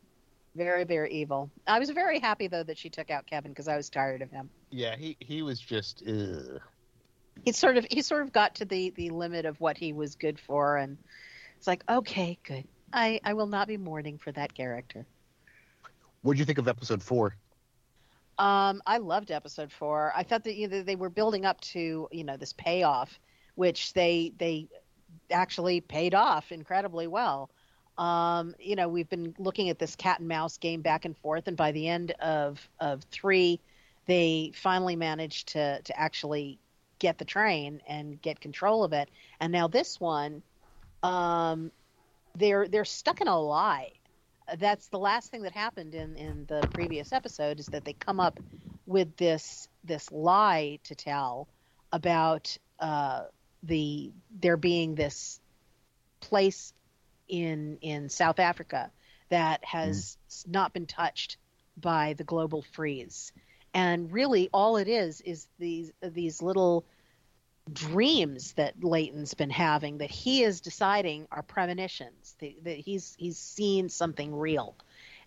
[0.55, 1.49] very very evil.
[1.65, 4.29] I was very happy though that she took out Kevin because I was tired of
[4.29, 4.49] him.
[4.71, 6.62] yeah, he, he was just, ugh.
[7.45, 10.15] He sort of he sort of got to the the limit of what he was
[10.15, 10.97] good for, and
[11.58, 12.65] it's like okay, good.
[12.93, 15.06] I I will not be mourning for that character.
[16.21, 17.36] What did you think of episode four?
[18.38, 20.13] Um, I loved episode four.
[20.15, 23.19] I thought that you know, they were building up to you know this payoff,
[23.56, 24.67] which they they
[25.32, 27.49] actually paid off incredibly well.
[27.97, 31.47] Um, you know, we've been looking at this cat and mouse game back and forth,
[31.47, 33.60] and by the end of of three,
[34.06, 36.60] they finally managed to to actually
[36.99, 39.09] get the train and get control of it.
[39.39, 40.43] And now this one,
[41.01, 41.71] um,
[42.35, 43.93] they're they're stuck in a lie.
[44.57, 48.19] That's the last thing that happened in in the previous episode is that they come
[48.19, 48.39] up
[48.85, 51.47] with this this lie to tell
[51.91, 53.23] about uh,
[53.63, 55.39] the there being this
[56.19, 56.73] place
[57.27, 58.91] in in South Africa
[59.29, 61.38] that has not been touched
[61.77, 63.31] by the global freeze,
[63.73, 66.86] and really all it is is these these little
[67.71, 72.36] dreams that Layton's been having that he is deciding are premonitions.
[72.39, 74.75] That, he's he's seen something real.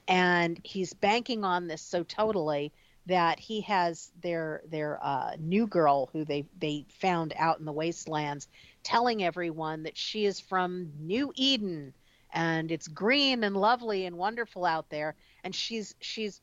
[0.09, 2.73] And he's banking on this so totally
[3.07, 7.73] that he has their their uh, new girl who they they found out in the
[7.73, 8.49] wastelands
[8.83, 11.95] telling everyone that she is from New Eden
[12.33, 15.15] and it's green and lovely and wonderful out there.
[15.45, 16.41] And she's she's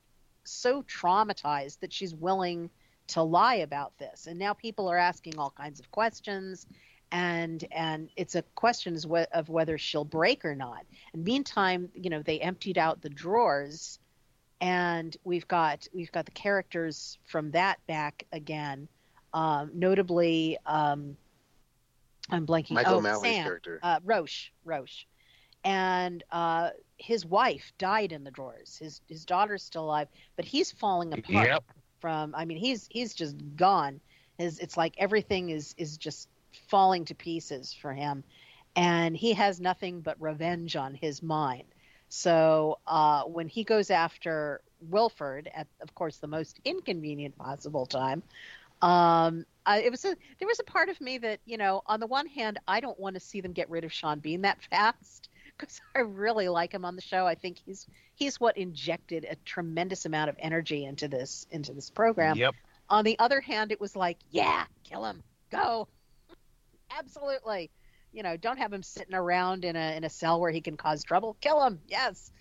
[0.49, 2.69] so traumatized that she's willing
[3.07, 4.27] to lie about this.
[4.27, 6.67] And now people are asking all kinds of questions
[7.12, 8.95] and and it's a question
[9.33, 10.85] of whether she'll break or not.
[11.13, 13.99] And meantime you know they emptied out the drawers
[14.62, 18.88] and we've got we've got the characters from that back again
[19.33, 21.15] um, notably um,
[22.29, 23.79] i'm blanking Michael oh, Sam, character.
[23.81, 25.05] uh, roche roche.
[25.63, 28.77] And uh, his wife died in the drawers.
[28.77, 31.63] His his daughter's still alive but he's falling apart Yep.
[31.99, 34.01] from i mean he's he's just gone.
[34.38, 36.29] His it's like everything is is just
[36.69, 38.23] falling to pieces for him.
[38.75, 41.65] And he has nothing but revenge on his mind.
[42.09, 48.23] So uh, when he goes after Wilford at, of course, the most inconvenient possible time,
[48.81, 51.99] um, I, it was a there was a part of me that you know, on
[51.99, 54.62] the one hand, I don't want to see them get rid of Sean Bean that
[54.69, 55.28] fast
[55.60, 57.26] because I really like him on the show.
[57.28, 61.89] I think he's he's what injected a tremendous amount of energy into this into this
[61.89, 62.38] program.
[62.38, 62.56] Yep.
[62.89, 65.88] On the other hand, it was like, yeah, kill him, go,
[66.98, 67.69] absolutely.
[68.12, 70.78] You know, don't have him sitting around in a in a cell where he can
[70.78, 71.38] cause trouble.
[71.41, 72.32] Kill him, yes.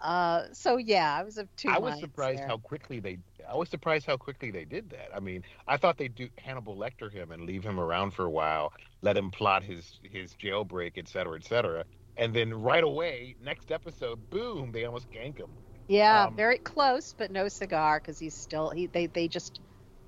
[0.00, 1.68] Uh, so yeah, I was of two.
[1.68, 2.48] I was surprised there.
[2.48, 3.18] how quickly they.
[3.48, 5.10] I was surprised how quickly they did that.
[5.14, 8.30] I mean, I thought they'd do Hannibal Lecter him and leave him around for a
[8.30, 11.84] while, let him plot his his jailbreak, et cetera, et cetera,
[12.16, 15.48] and then right away, next episode, boom, they almost gank him.
[15.88, 18.86] Yeah, Um, very close, but no cigar because he's still he.
[18.86, 19.60] They they just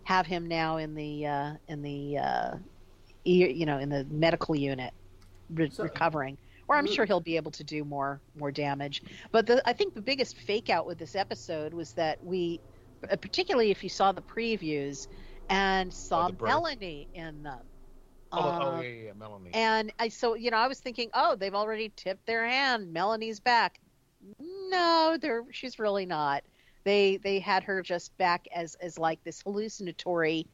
[0.05, 2.57] have him now in the uh, in the uh,
[3.25, 4.93] e- you know in the medical unit
[5.51, 6.38] re- So- recovering.
[6.67, 6.95] Or I'm Mm.
[6.95, 9.03] sure he'll be able to do more more damage.
[9.33, 12.59] But the, I think the biggest fake out with this episode was that we,
[13.11, 15.07] uh, particularly if you saw the previews
[15.51, 16.43] and saw the.
[16.43, 17.61] Melanie in them.
[18.37, 19.51] Oh, oh Uh, yeah, yeah, yeah, Melanie.
[19.55, 22.92] and I so you know I was thinking, oh, they've already tipped their hand.
[22.92, 23.81] Melanie's back.
[24.38, 26.42] No, they're she's really not.
[26.85, 30.47] They they had her just back as as like this hallucinatory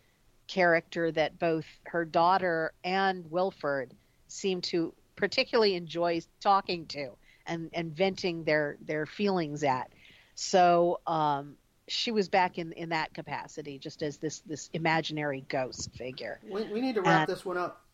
[0.48, 3.94] character that both her daughter and Wilford
[4.28, 7.16] seem to particularly enjoy talking to
[7.46, 9.92] and and venting their their feelings at.
[10.34, 11.56] So um
[11.90, 16.64] she was back in in that capacity just as this this imaginary ghost figure We,
[16.64, 17.84] we need to wrap And- this one up.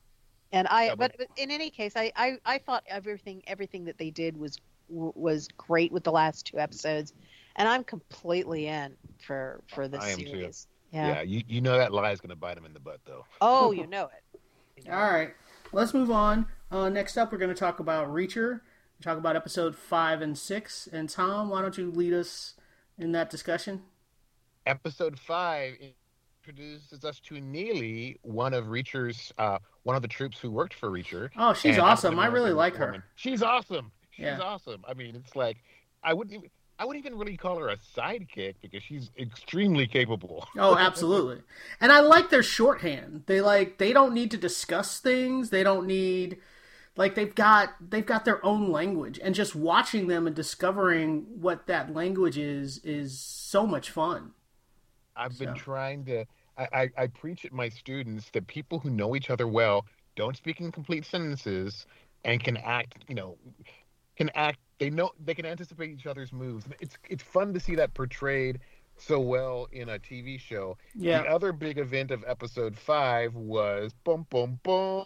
[0.52, 3.98] and I, but, but- but in any case, I, I, I thought everything, everything that
[3.98, 7.12] they did was was great with the last two episodes,
[7.56, 8.94] and I'm completely in
[9.26, 10.26] for for this I am too.
[10.26, 10.66] series.
[10.92, 11.08] yeah.
[11.08, 11.22] Yeah.
[11.22, 13.24] you you know that lie is gonna bite him in the butt though.
[13.40, 14.40] Oh, you know it.
[14.76, 15.30] You know All right,
[15.72, 16.46] let's move on.
[16.70, 18.60] Uh, next up, we're going to talk about Reacher.
[19.00, 20.88] Talk about episode five and six.
[20.92, 22.54] And Tom, why don't you lead us
[22.98, 23.82] in that discussion?
[24.66, 25.74] Episode five
[26.44, 30.90] introduces us to Neely, one of Reacher's, uh, one of the troops who worked for
[30.90, 31.30] Reacher.
[31.36, 32.18] Oh, she's awesome.
[32.18, 33.04] I really like her.
[33.14, 33.92] She's awesome.
[34.10, 34.40] She's Yeah.
[34.40, 34.84] awesome.
[34.88, 35.58] I mean, it's like
[36.02, 40.46] I wouldn't even I wouldn't even really call her a sidekick because she's extremely capable.
[40.58, 41.42] Oh, absolutely.
[41.80, 43.22] And I like their shorthand.
[43.26, 45.50] They like they don't need to discuss things.
[45.50, 46.38] They don't need
[46.96, 51.66] like they've got they've got their own language and just watching them and discovering what
[51.66, 54.32] that language is is so much fun.
[55.14, 56.24] I've been trying to.
[56.58, 60.36] I, I, I preach at my students that people who know each other well don't
[60.36, 61.86] speak in complete sentences
[62.24, 63.04] and can act.
[63.08, 63.38] You know,
[64.16, 64.58] can act.
[64.78, 66.66] They know they can anticipate each other's moves.
[66.80, 68.60] It's it's fun to see that portrayed
[68.98, 70.78] so well in a TV show.
[70.94, 71.22] Yeah.
[71.22, 75.04] The other big event of episode five was boom boom boom.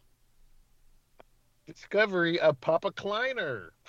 [1.74, 3.70] Discovery of Papa Kliner.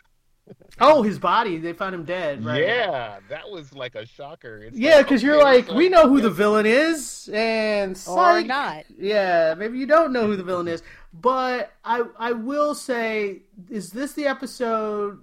[0.81, 2.63] Oh, his body, they found him dead, right?
[2.63, 4.57] Yeah, that was like a shocker.
[4.57, 7.91] It's Yeah, like, because you're okay, like, so- we know who the villain is, and
[7.91, 8.47] Or psych.
[8.47, 8.83] not.
[8.97, 10.81] Yeah, maybe you don't know who the villain is,
[11.13, 15.19] but I I will say, is this the episode?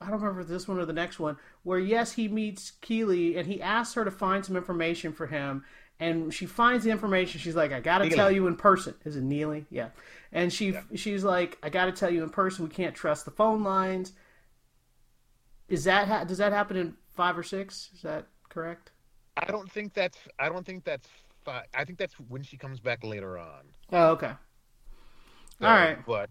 [0.00, 3.46] I don't remember this one or the next one where yes, he meets Keely and
[3.46, 5.64] he asks her to find some information for him,
[6.00, 7.38] and she finds the information.
[7.40, 8.16] She's like, I got to Neely.
[8.16, 8.94] tell you in person.
[9.04, 9.66] Is it Neely?
[9.70, 9.88] Yeah,
[10.32, 12.64] and she she's like, I got to tell you in person.
[12.64, 14.12] We can't trust the phone lines.
[15.68, 17.90] Is that ha- does that happen in five or six?
[17.94, 18.92] Is that correct?
[19.36, 20.18] I don't think that's.
[20.38, 21.08] I don't think that's.
[21.44, 23.62] Fi- I think that's when she comes back later on.
[23.92, 24.32] Oh, okay.
[25.60, 25.98] So, All right.
[26.06, 26.30] but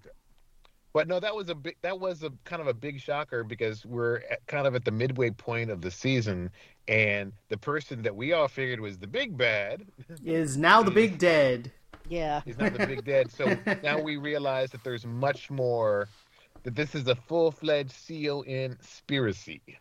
[0.93, 1.75] but no, that was a big.
[1.81, 4.91] That was a kind of a big shocker because we're at, kind of at the
[4.91, 6.49] midway point of the season,
[6.87, 9.85] and the person that we all figured was the big bad
[10.23, 11.71] Is now the big dead.
[12.07, 12.41] Yeah.
[12.45, 13.31] He's not the big dead.
[13.31, 16.07] So now we realize that there's much more.
[16.63, 19.61] That this is a full fledged con conspiracy.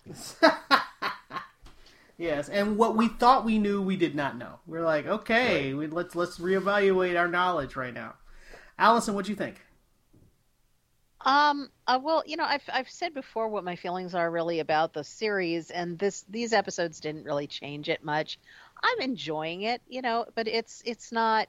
[2.16, 4.60] Yes, and what we thought we knew, we did not know.
[4.66, 8.14] We're like, okay, we, let's let's reevaluate our knowledge right now.
[8.78, 9.60] Allison, what do you think?
[11.20, 11.70] Um.
[11.86, 15.02] Uh, well, you know, I've I've said before what my feelings are really about the
[15.02, 18.38] series, and this these episodes didn't really change it much.
[18.82, 21.48] I'm enjoying it, you know, but it's it's not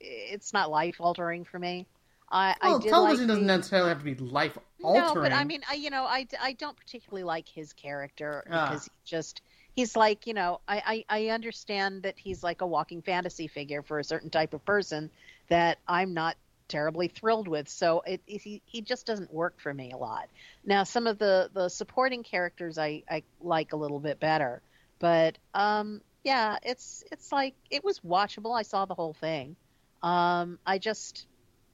[0.00, 1.86] it's not life altering for me.
[2.32, 5.14] I Well, I did television like doesn't the- necessarily have to be life altering.
[5.14, 8.68] No, but I mean, I, you know, I, I don't particularly like his character Ah.
[8.68, 9.42] because he just
[9.74, 13.82] he's like, you know, I, I, I understand that he's like a walking fantasy figure
[13.82, 15.10] for a certain type of person
[15.48, 16.36] that I'm not
[16.68, 17.68] terribly thrilled with.
[17.68, 20.28] So it, it he, he just doesn't work for me a lot.
[20.64, 24.62] Now, some of the the supporting characters I, I like a little bit better,
[25.00, 28.56] but um, yeah, it's it's like it was watchable.
[28.56, 29.56] I saw the whole thing.
[30.02, 31.26] Um, I just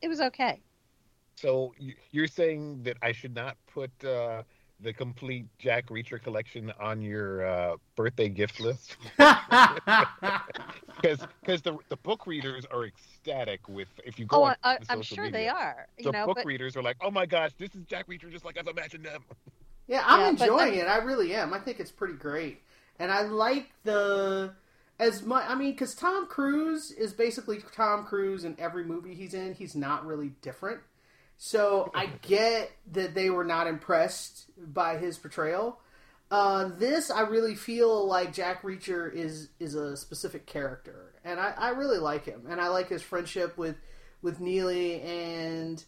[0.02, 0.62] it was okay.
[1.36, 1.74] So
[2.10, 4.42] you're saying that I should not put uh,
[4.80, 8.96] the complete Jack Reacher collection on your uh, birthday gift list?
[11.00, 14.78] Because because the the book readers are ecstatic with if you go Oh, on I,
[14.80, 15.88] the I'm sure media, they are.
[15.98, 18.30] You The know, book but readers are like, oh my gosh, this is Jack Reacher
[18.30, 19.22] just like I've imagined them.
[19.86, 20.86] Yeah, I'm Yeah, but, enjoying um, it.
[20.86, 21.52] I really am.
[21.52, 22.60] I think it's pretty great,
[22.98, 24.52] and I like the
[24.98, 25.44] as much.
[25.48, 29.54] I mean, because Tom Cruise is basically Tom Cruise in every movie he's in.
[29.54, 30.80] He's not really different,
[31.36, 35.80] so I get that they were not impressed by his portrayal.
[36.30, 41.54] Uh, this I really feel like Jack Reacher is is a specific character, and I,
[41.56, 43.76] I really like him, and I like his friendship with
[44.22, 45.84] with Neely, and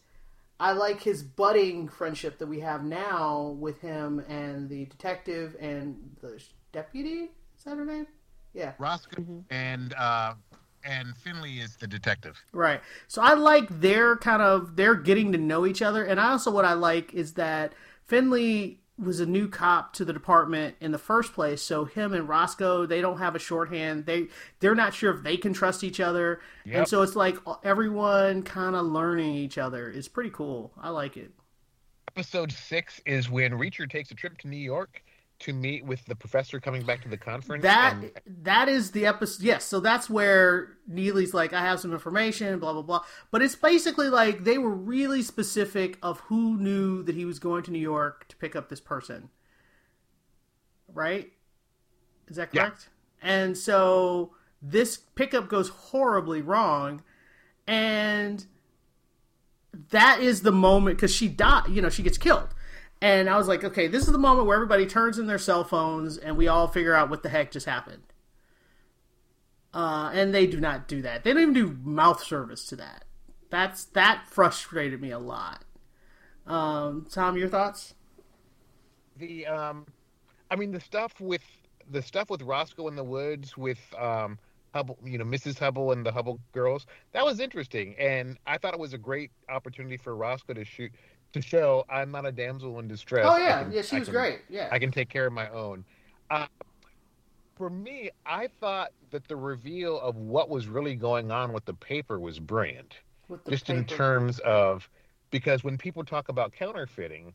[0.61, 6.17] I like his budding friendship that we have now with him and the detective and
[6.21, 6.43] the
[6.73, 7.31] deputy.
[7.57, 8.07] Is that her name?
[8.55, 8.73] Yeah.
[8.79, 10.35] Roscoe and uh,
[10.85, 12.43] and Finley is the detective.
[12.53, 12.81] Right.
[13.07, 16.51] So I like their kind of they're getting to know each other, and I also
[16.51, 17.75] what I like is that
[18.05, 21.63] Finley was a new cop to the department in the first place.
[21.63, 24.07] So him and Roscoe, they don't have a shorthand.
[24.07, 24.29] They
[24.61, 28.75] they're not sure if they can trust each other, and so it's like everyone kind
[28.75, 29.91] of learning each other.
[29.91, 30.73] It's pretty cool.
[30.81, 31.31] I like it.
[32.17, 35.03] Episode six is when Reacher takes a trip to New York
[35.41, 37.63] to meet with the professor coming back to the conference.
[37.63, 38.11] That and-
[38.45, 39.43] that is the episode.
[39.45, 43.01] Yes, so that's where Neely's like, I have some information, blah blah blah.
[43.31, 47.63] But it's basically like they were really specific of who knew that he was going
[47.65, 49.31] to New York to pick up this person.
[50.93, 51.33] Right?
[52.29, 52.63] Is that Yeah.
[52.63, 52.89] correct?
[53.23, 57.03] And so this pickup goes horribly wrong,
[57.67, 58.45] and
[59.91, 61.69] that is the moment because she died.
[61.69, 62.49] You know, she gets killed.
[63.01, 65.63] And I was like, okay, this is the moment where everybody turns in their cell
[65.65, 68.03] phones and we all figure out what the heck just happened.
[69.73, 71.23] Uh, and they do not do that.
[71.23, 73.05] They don't even do mouth service to that.
[73.51, 75.65] That's that frustrated me a lot.
[76.47, 77.95] Um, Tom, your thoughts?
[79.19, 79.87] the um
[80.51, 81.43] i mean the stuff with
[81.91, 84.39] the stuff with roscoe in the woods with um
[84.75, 88.75] hubble you know mrs hubble and the hubble girls that was interesting and i thought
[88.75, 90.93] it was a great opportunity for roscoe to shoot
[91.33, 93.27] to show i'm not a damsel in distress.
[93.29, 94.41] Oh yeah, can- yeah, she I was can- great.
[94.49, 95.85] Yeah, i can take care of my own.
[96.31, 96.47] Uh,
[97.57, 101.75] for me i thought that the reveal of what was really going on with the
[101.75, 102.95] paper was brilliant.
[103.49, 104.89] Just in terms of
[105.31, 107.35] because when people talk about counterfeiting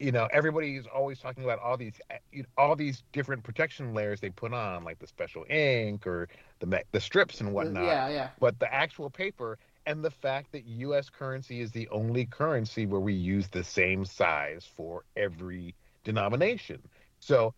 [0.00, 1.94] you know everybody is always talking about all these
[2.32, 6.28] know, all these different protection layers they put on like the special ink or
[6.60, 7.84] the the strips and whatnot.
[7.84, 8.28] Yeah, yeah.
[8.40, 13.00] but the actual paper and the fact that US currency is the only currency where
[13.00, 15.74] we use the same size for every
[16.04, 16.80] denomination.
[17.20, 17.54] So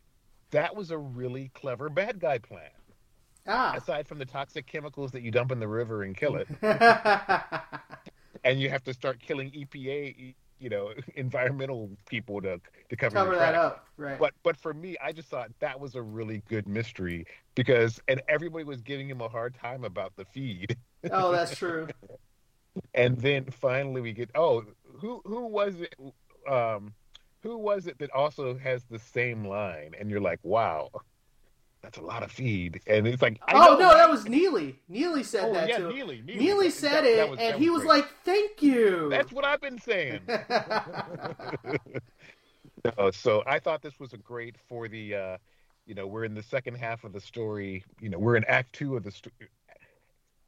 [0.51, 2.71] that was a really clever bad guy plan.
[3.49, 3.75] Ah.
[3.77, 6.49] aside from the toxic chemicals that you dump in the river and kill it.
[8.47, 13.37] And you have to start killing EPA, you know, environmental people to to cover, Cover
[13.37, 14.19] that up, right?
[14.19, 18.23] But but for me, I just thought that was a really good mystery because and
[18.29, 20.77] everybody was giving him a hard time about the feed,
[21.11, 21.89] oh, that's true.
[22.95, 24.65] and then finally we get oh
[24.99, 25.95] who who was it
[26.49, 26.93] um
[27.43, 30.91] who was it that also has the same line and you're like wow
[31.83, 34.77] that's a lot of feed and it's like I oh know, no, that was Neely.
[34.89, 35.93] Neely said oh that yeah too.
[35.93, 37.89] Neely Neely, Neely said that- it, that was- and that he was great.
[37.91, 40.21] like, "Thank you." that's what I've been saying.
[42.99, 45.37] No, so I thought this was a great for the, uh,
[45.87, 47.85] you know, we're in the second half of the story.
[48.01, 49.35] You know, we're in Act Two of the story.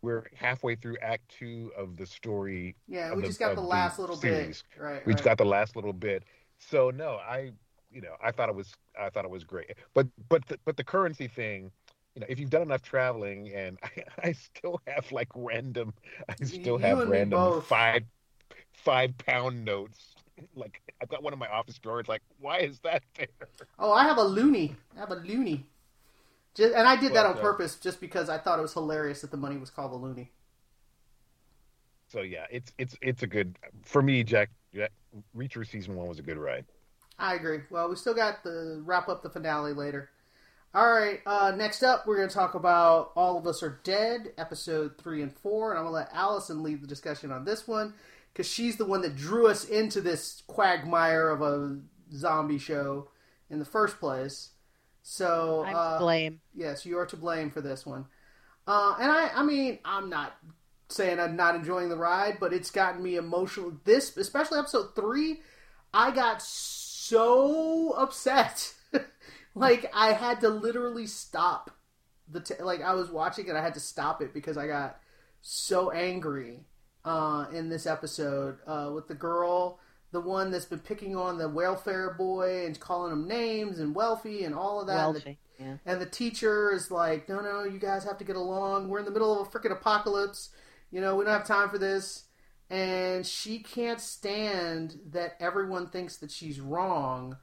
[0.02, 2.76] We're halfway through Act Two of the story.
[2.86, 4.62] yeah, we the- just got the the last little series.
[4.74, 4.82] bit.
[4.82, 5.06] Right.
[5.06, 5.16] We right.
[5.16, 6.22] just got the last little bit.
[6.58, 7.50] So no, I,
[7.90, 9.74] you know, I thought it was, I thought it was great.
[9.94, 11.70] But but the, but the currency thing,
[12.14, 15.94] you know, if you've done enough traveling, and I, I still have like random,
[16.28, 18.04] I still You have random five
[18.72, 20.14] five pound notes.
[20.54, 21.98] Like I've got one in my office drawer.
[21.98, 23.26] It's like, why is that there?
[23.78, 24.76] Oh, I have a loonie.
[24.96, 25.64] I have a loonie.
[26.54, 29.20] Just, and I did that on uh, purpose just because I thought it was hilarious
[29.22, 30.28] that the money was called a loonie.
[32.08, 34.24] So yeah, it's it's it's a good for me.
[34.24, 34.92] Jack, Jack
[35.36, 36.64] Reacher season one was a good ride.
[37.18, 37.60] I agree.
[37.70, 40.10] Well, we still got the wrap up the finale later.
[40.74, 41.20] All right.
[41.26, 45.22] Uh, next up, we're going to talk about All of Us Are Dead, episode three
[45.22, 47.94] and four, and I'm going to let Allison lead the discussion on this one
[48.32, 51.80] because she's the one that drew us into this quagmire of a
[52.14, 53.08] zombie show
[53.50, 54.50] in the first place.
[55.02, 56.40] So I'm uh, blame.
[56.54, 58.06] Yes, you are to blame for this one.
[58.66, 60.36] Uh, and I, I mean, I'm not
[60.90, 63.72] saying I'm not enjoying the ride, but it's gotten me emotional.
[63.84, 65.40] This, especially episode three,
[65.92, 66.77] I got so
[67.12, 68.74] upset.
[69.54, 71.70] like I had to literally stop
[72.30, 73.56] the t- like I was watching it.
[73.56, 74.98] I had to stop it because I got
[75.40, 76.60] so angry
[77.04, 79.80] uh, in this episode uh, with the girl
[80.10, 84.44] the one that's been picking on the welfare boy and calling him names and wealthy
[84.44, 85.06] and all of that.
[85.06, 85.36] And the-.
[85.58, 85.76] Yeah.
[85.84, 88.88] and the teacher is like, no, no, you guys have to get along.
[88.88, 90.50] We're in the middle of a freaking apocalypse.
[90.90, 92.24] You know, we don't have time for this.
[92.70, 97.38] And she can't stand that everyone thinks that she's wrong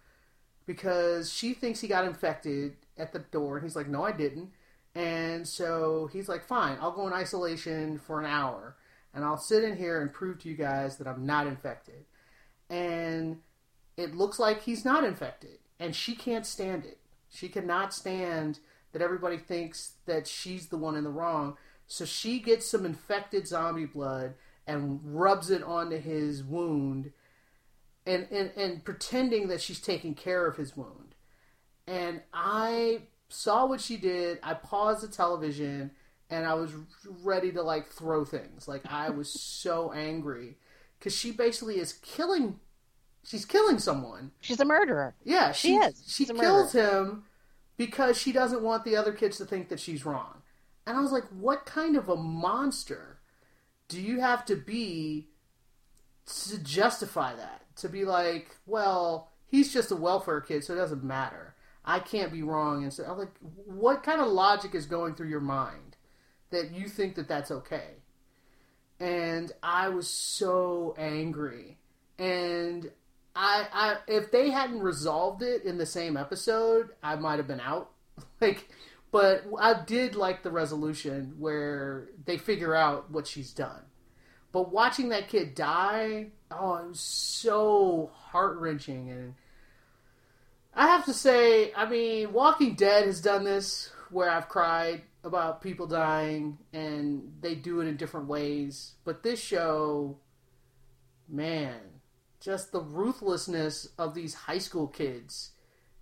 [0.66, 3.58] because she thinks he got infected at the door.
[3.58, 4.52] And he's like, no, I didn't.
[4.94, 8.78] And so he's like, fine, I'll go in isolation for an hour.
[9.14, 12.06] And I'll sit in here and prove to you guys that I'm not infected.
[12.70, 13.40] And
[13.98, 15.58] it looks like he's not infected.
[15.80, 17.00] And she can't stand it.
[17.30, 18.60] She cannot stand
[18.94, 21.58] that everybody thinks that she's the one in the wrong.
[21.88, 24.36] So she gets some infected zombie blood
[24.68, 27.12] and rubs it onto his wound
[28.06, 31.16] and, and, and pretending that she's taking care of his wound.
[31.88, 34.40] And I saw what she did.
[34.44, 35.92] I paused the television
[36.30, 36.72] and I was
[37.24, 38.68] ready to like throw things.
[38.68, 40.58] Like I was so angry
[40.98, 42.60] because she basically is killing.
[43.24, 44.32] She's killing someone.
[44.42, 45.16] She's a murderer.
[45.24, 46.04] Yeah, She she is.
[46.06, 47.24] She She's a kills him
[47.78, 50.42] because she doesn't want the other kids to think that she's wrong.
[50.88, 53.15] And I was like, what kind of a monster
[53.88, 55.28] do you have to be
[56.48, 57.62] to justify that?
[57.78, 61.56] To be like, well, he's just a welfare kid, so it doesn't matter.
[61.84, 62.84] I can't be wrong.
[62.84, 63.34] And so I'm like,
[63.66, 65.98] what kind of logic is going through your mind
[66.50, 67.98] that you think that that's okay?
[69.00, 71.78] And I was so angry.
[72.18, 72.90] And
[73.36, 77.60] I, I, if they hadn't resolved it in the same episode, I might have been
[77.60, 77.92] out.
[78.42, 78.68] like,
[79.16, 83.82] but I did like the resolution where they figure out what she's done.
[84.52, 89.10] But watching that kid die, oh, it was so heart wrenching.
[89.10, 89.36] And
[90.74, 95.62] I have to say, I mean, Walking Dead has done this where I've cried about
[95.62, 98.96] people dying, and they do it in different ways.
[99.06, 100.18] But this show,
[101.30, 101.80] man,
[102.42, 105.52] just the ruthlessness of these high school kids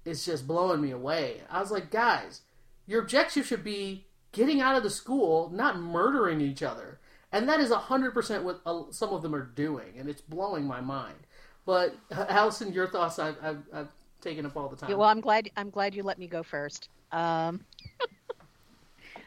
[0.03, 1.41] is just blowing me away.
[1.47, 2.41] I was like, guys,
[2.88, 6.99] your objective should be getting out of the school, not murdering each other.
[7.31, 10.81] And that is 100% what uh, some of them are doing, and it's blowing my
[10.81, 11.17] mind.
[11.65, 13.88] But, uh, Allison, your thoughts, I've, I've, I've
[14.21, 14.89] taken up all the time.
[14.89, 15.49] Yeah, well, I'm glad.
[15.57, 16.89] I'm glad you let me go first.
[17.11, 17.61] Um,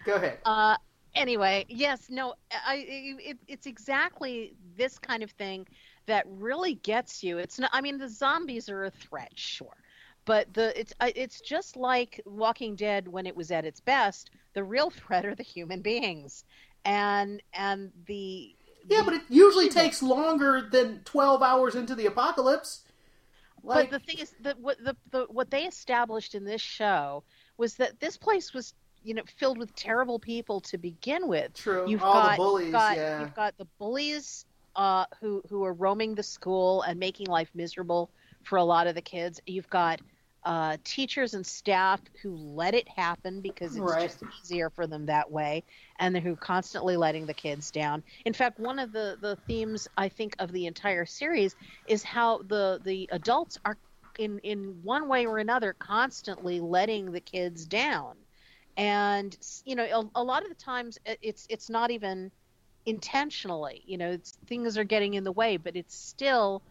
[0.05, 0.39] Go ahead.
[0.45, 0.77] Uh,
[1.15, 2.35] anyway, yes, no,
[2.65, 5.67] I, it, it's exactly this kind of thing
[6.07, 7.39] that really gets you.
[7.39, 7.71] It's not.
[7.73, 9.77] I mean, the zombies are a threat, sure,
[10.27, 14.31] but the it's it's just like Walking Dead when it was at its best.
[14.53, 16.45] The real threat are the human beings,
[16.85, 18.55] and and the
[18.89, 22.83] Yeah, but it usually takes longer than 12 hours into the apocalypse.
[23.63, 27.25] Like, but the thing is that what the, the what they established in this show
[27.57, 31.55] was that this place was you know filled with terrible people to begin with.
[31.55, 31.89] True.
[31.89, 33.21] You've All the got, bullies, you've got, yeah.
[33.21, 38.11] You've got the bullies uh, who who are roaming the school and making life miserable
[38.43, 39.41] for a lot of the kids.
[39.47, 40.01] You've got
[40.47, 44.11] uh, teachers and staff who let it happen because it's Right.
[44.11, 45.65] just easier for them that way,
[45.99, 48.05] and who are constantly letting the kids down.
[48.27, 52.43] In fact, one of the the themes I think of the entire series is how
[52.43, 53.79] the the adults are
[54.19, 58.17] in in one way or another constantly letting the kids down
[58.77, 62.31] and you know a, a lot of the times it's it's not even
[62.87, 66.63] intentionally you know it's, things are getting in the way but it's still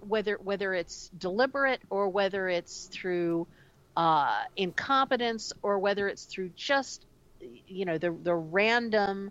[0.00, 3.46] whether whether it's deliberate or whether it's through
[3.96, 7.06] uh, incompetence or whether it's through just
[7.40, 9.30] you know the the random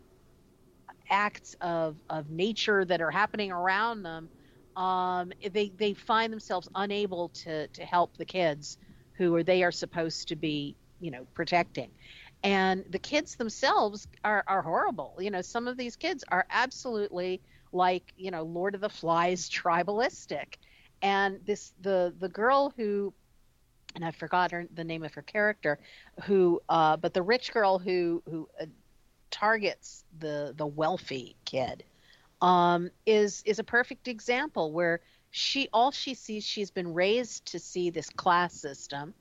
[1.09, 4.29] acts of of nature that are happening around them
[4.75, 8.77] um, they they find themselves unable to to help the kids
[9.17, 11.91] who are they are supposed to be you know protecting.
[12.43, 15.17] And the kids themselves are, are horrible.
[15.19, 17.41] You know some of these kids are absolutely
[17.71, 20.55] like you know lord of the flies tribalistic.
[21.01, 23.13] And this the the girl who
[23.95, 25.79] and i forgot her, the name of her character
[26.23, 28.65] who uh, but the rich girl who who uh,
[29.31, 31.83] targets the the wealthy kid
[32.41, 35.01] um, is is a perfect example where
[35.31, 39.13] she all she sees she's been raised to see this class system.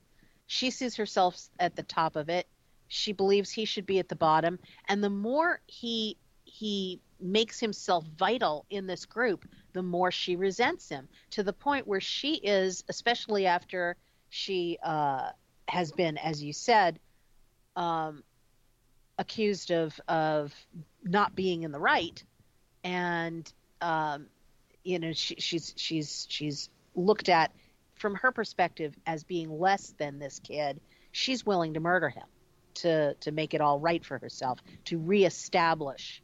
[0.46, 2.46] She sees herself at the top of it.
[2.88, 4.58] She believes he should be at the bottom.
[4.88, 10.88] And the more he he makes himself vital in this group the more she resents
[10.88, 13.96] him to the point where she is especially after
[14.30, 15.30] she uh,
[15.68, 16.98] has been as you said
[17.78, 18.24] um,
[19.18, 20.54] accused of of
[21.02, 22.22] not being in the right.
[22.84, 23.50] And
[23.80, 24.26] um,
[24.84, 27.52] you know she, she's she's she's looked at
[27.94, 30.80] from her perspective as being less than this kid.
[31.12, 32.26] She's willing to murder him
[32.74, 36.22] to to make it all right for herself to reestablish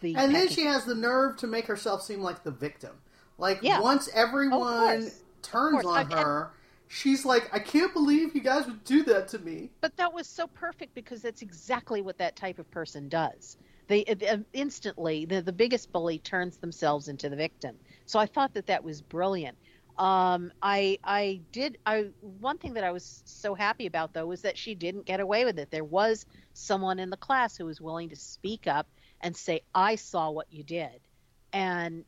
[0.00, 2.92] the and then she has the nerve to make herself seem like the victim.
[3.36, 3.80] Like Yeah.
[3.80, 5.10] once everyone
[5.42, 6.50] turns on her,
[6.88, 10.26] she's like, "I can't believe you guys would do that to me." But that was
[10.26, 13.56] so perfect because that's exactly what that type of person does.
[13.86, 17.76] They uh, instantly the the biggest bully turns themselves into the victim.
[18.06, 19.56] So I thought that that was brilliant.
[19.98, 24.42] Um, I I did I one thing that I was so happy about though was
[24.42, 25.70] that she didn't get away with it.
[25.70, 28.86] There was someone in the class who was willing to speak up
[29.20, 31.00] and say, "I saw what you did,"
[31.52, 32.04] and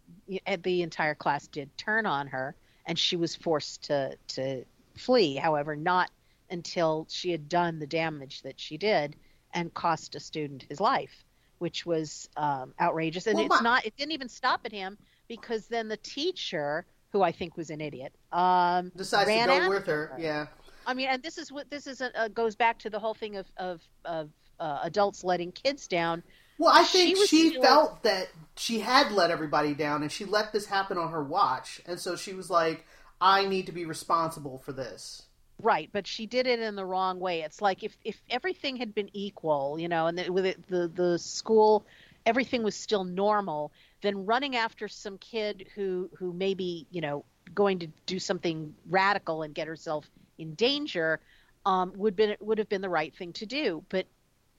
[0.46, 2.54] and the entire class did turn on her,
[2.86, 4.64] and she was forced to to
[4.96, 5.36] flee.
[5.36, 6.10] However, not
[6.50, 9.16] until she had done the damage that she did
[9.54, 11.24] and cost a student his life,
[11.58, 13.26] which was um, outrageous.
[13.26, 13.86] And Well, it's not.
[13.86, 14.98] It didn't even stop at him
[15.28, 19.86] because then the teacher, who I think was an idiot, um, Decides to go with
[19.86, 20.12] her.
[20.18, 20.46] Yeah.
[20.86, 22.00] I mean, and this is what this is.
[22.00, 25.86] A, uh, goes back to the whole thing of of of uh, adults letting kids
[25.86, 26.22] down.
[26.60, 30.52] Well, I think she, still- felt that she had let everybody down, and she let
[30.52, 32.84] this happen on her watch, and so she was like,
[33.18, 35.22] "I need to be responsible for this."
[35.62, 37.40] Right, but she did it in the wrong way.
[37.40, 40.86] It's like if if everything had been equal, you know, and the, with it, the
[40.86, 41.86] the school,
[42.26, 43.72] everything was still normal.
[44.02, 49.40] Then running after some kid who who maybe you know going to do something radical
[49.40, 50.04] and get herself
[50.36, 51.20] in danger
[51.64, 53.82] um, would been would have been the right thing to do.
[53.88, 54.04] But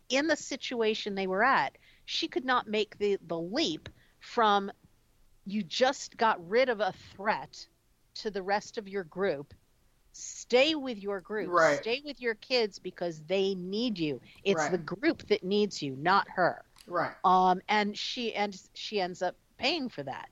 [0.09, 1.77] in the situation they were at,
[2.11, 3.89] she could not make the the leap
[4.19, 4.71] from
[5.45, 7.67] you just got rid of a threat
[8.15, 9.53] to the rest of your group
[10.13, 11.77] stay with your group Right.
[11.77, 14.71] stay with your kids because they need you it's Right.
[14.71, 17.15] the group that needs you not her Right.
[17.23, 20.29] um and she and she ends up paying for that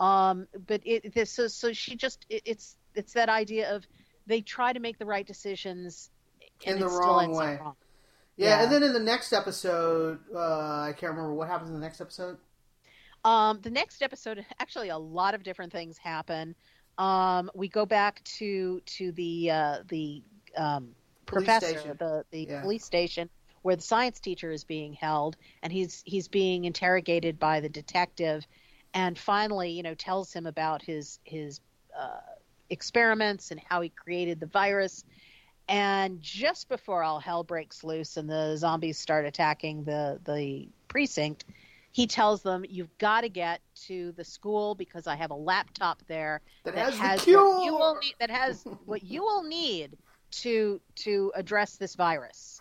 [0.00, 3.86] um but it this so, so she just it, it's it's that idea of
[4.26, 6.10] they try to make the right decisions
[6.64, 7.60] and In the wrong way.
[7.60, 7.76] wrong.
[8.36, 8.62] Yeah, Yeah.
[8.64, 10.38] and then in the next episode, uh,
[10.82, 12.36] I can't remember what happens in the next episode.
[13.24, 16.54] Um, the next episode, actually, a lot of different things happen.
[16.98, 20.22] Um, we go back to to the uh, the
[20.56, 20.94] um,
[21.26, 21.96] professor, station.
[21.98, 22.60] the the Yeah.
[22.60, 23.28] police station,
[23.62, 28.46] where the science teacher is being held, and he's he's being interrogated by the detective,
[28.94, 31.60] and finally, you know, tells him about his his
[31.98, 32.20] uh,
[32.70, 35.04] experiments and how he created the virus.
[35.68, 41.44] And just before all hell breaks loose and the zombies start attacking the the precinct,
[41.92, 46.02] he tells them, "You've got to get to the school because I have a laptop
[46.06, 47.56] there That, that has, has the cure.
[47.56, 49.96] what you will need, that has what you will need
[50.42, 52.60] to to address this virus."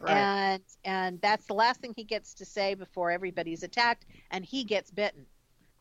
[0.00, 0.16] right.
[0.16, 4.64] And and that's the last thing he gets to say before everybody's attacked, and he
[4.64, 5.26] gets bitten.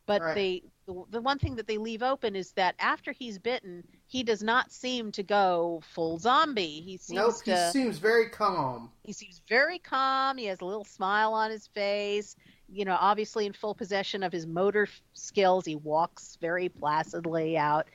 [0.08, 0.36] But Right.
[0.36, 4.24] they the, the one thing that they leave open is that after he's bitten, he
[4.24, 6.82] does not seem to go full zombie.
[6.82, 8.92] He seems nope, he to seems very calm.
[9.04, 10.38] he seems very calm.
[10.38, 12.36] He has a little smile on his face.
[12.68, 15.66] You know, obviously in full possession of his motor skills.
[15.66, 17.88] He walks very placidly out.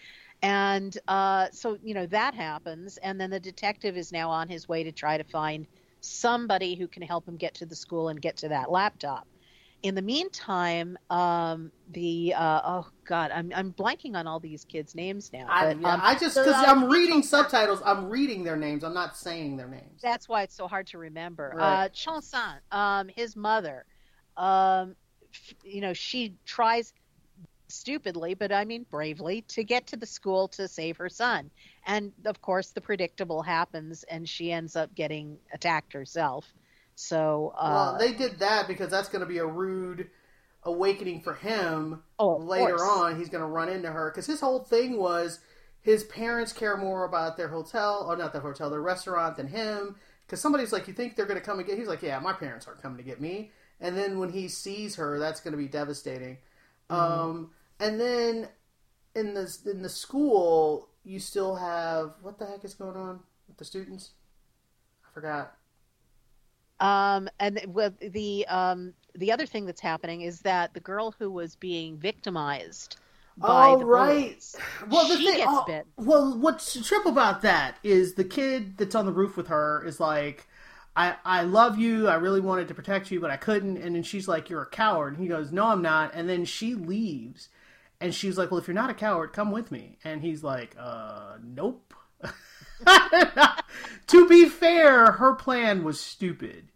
[0.43, 2.97] And uh, so, you know, that happens.
[2.97, 5.67] And then the detective is now on his way to try to find
[6.01, 9.27] somebody who can help him get to the school and get to that laptop.
[9.83, 14.95] In the meantime, um, the uh, oh god, I'm I'm blanking on all these kids'
[14.95, 15.47] names now.
[15.49, 18.85] I, but, yeah, um, I just because uh, I'm reading subtitles, I'm reading their names.
[18.85, 20.03] I'm not saying their names.
[20.03, 21.55] that's why it's so hard to remember.
[21.57, 21.85] Right.
[21.85, 23.87] Uh, Cheong-san, um, his mother,
[24.37, 24.97] um,
[25.33, 26.93] f- you know, she tries
[27.69, 31.51] stupidly, but I mean bravely, to get to the school to save her son.
[31.87, 36.53] And of course, the predictable happens, and she ends up getting attacked herself.
[37.03, 40.11] So, uh, well, they did that because that's going to be a rude
[40.65, 42.83] awakening for him oh, later course.
[42.83, 43.19] on.
[43.19, 45.41] He's going to run into her because his whole thing was
[45.81, 49.97] his parents care more about their hotel, or not their hotel, their restaurant than him.
[50.27, 52.35] Because somebody's like, "You think they're going to come and get?" He's like, "Yeah, my
[52.35, 55.59] parents aren't coming to get me." And then when he sees her, that's going to
[55.59, 56.37] be devastating.
[56.91, 56.95] Mm-hmm.
[56.95, 58.49] Um, and then
[59.15, 63.57] in the in the school, you still have what the heck is going on with
[63.57, 64.11] the students?
[65.09, 65.55] I forgot.
[66.81, 71.31] Um, and with the um, the other thing that's happening is that the girl who
[71.31, 72.97] was being victimized
[73.37, 74.39] by Oh, the right.
[74.39, 74.57] bullies,
[74.87, 75.87] Well, the she thing, gets oh, bit.
[75.97, 79.85] Well, what's the trip about that is the kid that's on the roof with her
[79.87, 80.49] is like,
[80.97, 82.09] I, I love you.
[82.09, 83.79] I really wanted to protect you, but I couldn't.
[83.79, 85.15] And then she's like, You're a coward.
[85.15, 86.13] And he goes, No, I'm not.
[86.15, 87.49] And then she leaves.
[88.01, 89.99] And she's like, Well, if you're not a coward, come with me.
[90.05, 91.95] And he's like, Uh, nope.
[94.07, 96.70] to be fair, her plan was stupid.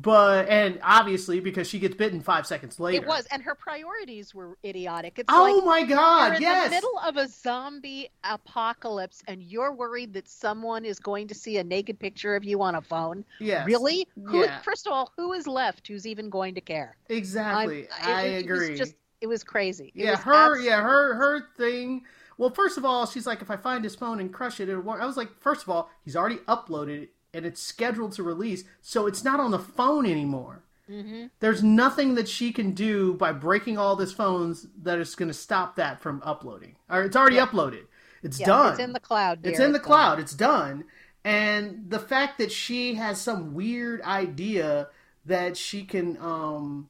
[0.00, 3.02] But, and obviously, because she gets bitten five seconds later.
[3.02, 5.18] It was, and her priorities were idiotic.
[5.18, 6.68] It's Oh like my god, in yes.
[6.68, 11.58] the middle of a zombie apocalypse, and you're worried that someone is going to see
[11.58, 13.24] a naked picture of you on a phone.
[13.40, 13.66] yes.
[13.66, 14.06] Really?
[14.24, 14.42] Who?
[14.44, 14.58] Yeah.
[14.60, 15.88] First of all, who is left?
[15.88, 16.96] Who's even going to care?
[17.08, 17.88] Exactly.
[17.90, 18.76] I'm- I it- it was agree.
[18.78, 19.92] just It was crazy.
[19.96, 22.04] It yeah, was her abs- yeah her her thing.
[22.36, 24.80] Well, first of all, she's like, if I find his phone and crush it, it'll
[24.82, 25.00] work.
[25.00, 28.64] I was like, first of all, he's already uploaded it and it's scheduled to release,
[28.80, 30.62] so it's not on the phone anymore.
[30.90, 31.26] Mm-hmm.
[31.40, 35.34] There's nothing that she can do by breaking all these phones that is going to
[35.34, 36.76] stop that from uploading.
[36.88, 37.84] Or it's already uploaded.
[38.22, 38.70] It's Yeah, done.
[38.72, 39.40] It's in the cloud.
[39.44, 40.18] It's in the cloud.
[40.18, 40.84] It's done.
[41.24, 44.88] And the fact that she has some weird idea
[45.26, 46.88] that she can um,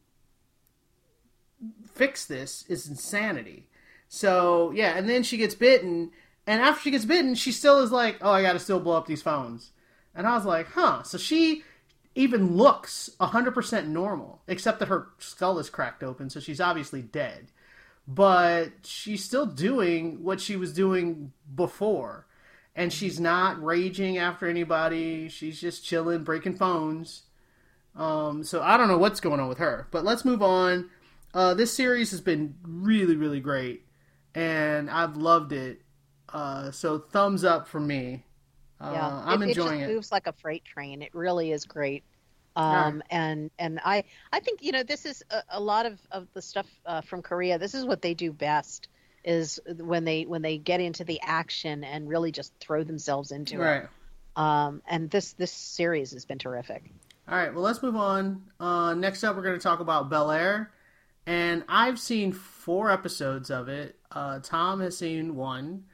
[1.93, 3.69] fix this is insanity.
[4.09, 6.13] So yeah, and then she gets bitten,
[6.47, 8.97] and after she gets bitten, she still is like, "Oh, I got to still blow
[8.97, 9.73] up these phones."
[10.19, 11.63] And I was like, "Huh." So she
[12.17, 17.01] even looks hundred percent normal, except that her skull is cracked open, so she's obviously
[17.01, 17.53] dead.
[18.09, 22.27] But she's still doing what she was doing before,
[22.75, 25.29] and she's not raging after anybody.
[25.29, 27.23] She's just chilling, breaking phones.
[27.95, 29.87] Um, so I don't know what's going on with her.
[29.93, 30.91] But let's move on.
[31.33, 33.87] Uh, this series has been really, really great,
[34.35, 35.83] and I've loved it.
[36.29, 38.25] Uh, so thumbs up for me.
[38.81, 39.85] Uh, Yeah, I'm it, enjoying it.
[39.85, 39.87] it.
[39.87, 41.03] Just moves like a freight train.
[41.03, 42.05] It really is great.
[42.57, 43.03] Um, Alright.
[43.11, 46.43] and and I I think you know this is a, a lot of of the
[46.43, 47.59] stuff uh, from Korea.
[47.59, 48.89] This is what they do best
[49.25, 53.59] is when they when they get into the action and really just throw themselves into
[53.59, 53.83] Right.
[53.85, 53.89] it.
[54.37, 56.91] Um, and this this series has been terrific.
[57.29, 57.53] All right.
[57.53, 58.43] Well, let's move on.
[58.59, 60.73] Uh, next up, we're going to talk about Bel Air,
[61.27, 63.97] and I've seen four episodes of it.
[64.11, 65.85] Uh, Tom has seen one.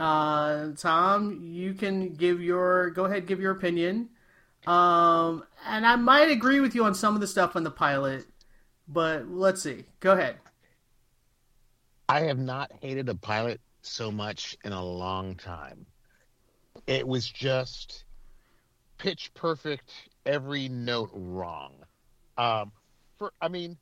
[0.00, 4.08] Uh, Tom, you can give your go ahead, give your opinion.
[4.66, 8.24] Um, and I might agree with you on some of the stuff on the pilot,
[8.88, 9.84] but let's see.
[10.00, 10.36] Go ahead.
[12.08, 15.86] I have not hated a pilot so much in a long time.
[16.86, 18.04] It was just
[18.96, 19.92] pitch perfect,
[20.24, 21.74] every note wrong.
[22.38, 22.72] Um,
[23.18, 23.76] for I mean,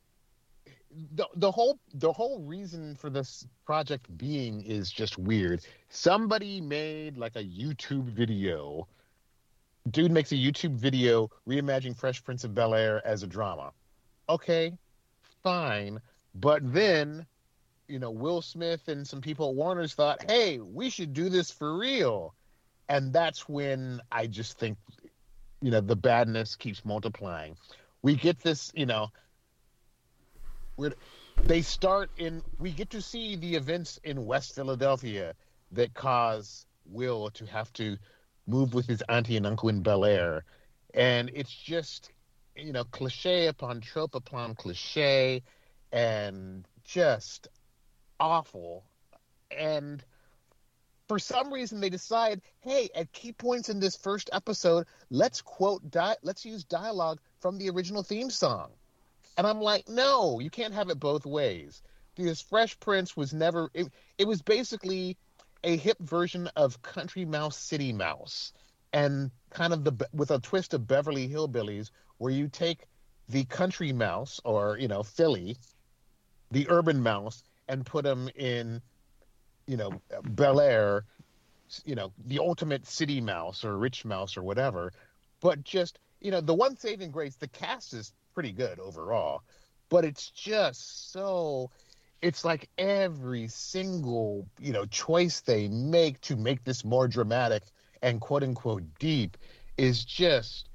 [1.15, 5.61] the the whole the whole reason for this project being is just weird.
[5.89, 8.87] Somebody made like a YouTube video.
[9.91, 13.71] Dude makes a YouTube video reimagining Fresh Prince of Bel Air as a drama.
[14.27, 14.77] Okay,
[15.43, 15.99] fine,
[16.35, 17.25] but then
[17.89, 21.51] you know, Will Smith and some people at Warner's thought, hey, we should do this
[21.51, 22.35] for real.
[22.87, 24.77] And that's when I just think,
[25.61, 27.57] you know, the badness keeps multiplying.
[28.01, 29.07] We get this, you know,
[30.79, 30.93] we're,
[31.43, 35.33] they start in, we get to see the events in West Philadelphia
[35.73, 37.97] that cause Will to have to
[38.47, 40.45] move with his auntie and uncle in Bel Air.
[40.93, 42.11] And it's just,
[42.55, 45.43] you know, cliche upon trope upon cliche
[45.91, 47.49] and just
[48.19, 48.85] awful.
[49.55, 50.03] And
[51.07, 55.91] for some reason, they decide, hey, at key points in this first episode, let's quote,
[55.91, 58.69] di- let's use dialogue from the original theme song.
[59.39, 61.81] And I'm like, no, you can't have it both ways.
[62.13, 63.87] Because Fresh Prince was never, it,
[64.17, 65.15] it was basically
[65.63, 68.51] a hip version of Country Mouse City Mouse.
[68.91, 72.79] And kind of the, with a twist of Beverly Hillbillies, where you take
[73.29, 75.55] the country mouse or, you know, Philly,
[76.51, 78.81] the urban mouse, and put them in,
[79.67, 81.05] you know, Bel Air,
[81.85, 84.91] you know, the ultimate city mouse or rich mouse or whatever.
[85.39, 89.43] But just, you know, the one saving grace, the cast is pretty good overall,
[89.89, 91.71] but it's just so.
[92.21, 97.63] It's like every single, you know, choice they make to make this more dramatic
[98.01, 99.37] and quote unquote deep
[99.77, 100.69] is just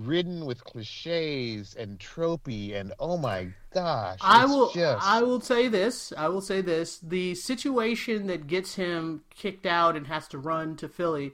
[0.00, 4.70] ridden with cliches and tropey and oh my gosh I will.
[4.72, 6.12] just I will say this.
[6.16, 6.98] I will say this.
[6.98, 11.32] The situation that gets him kicked out and has to run to Philly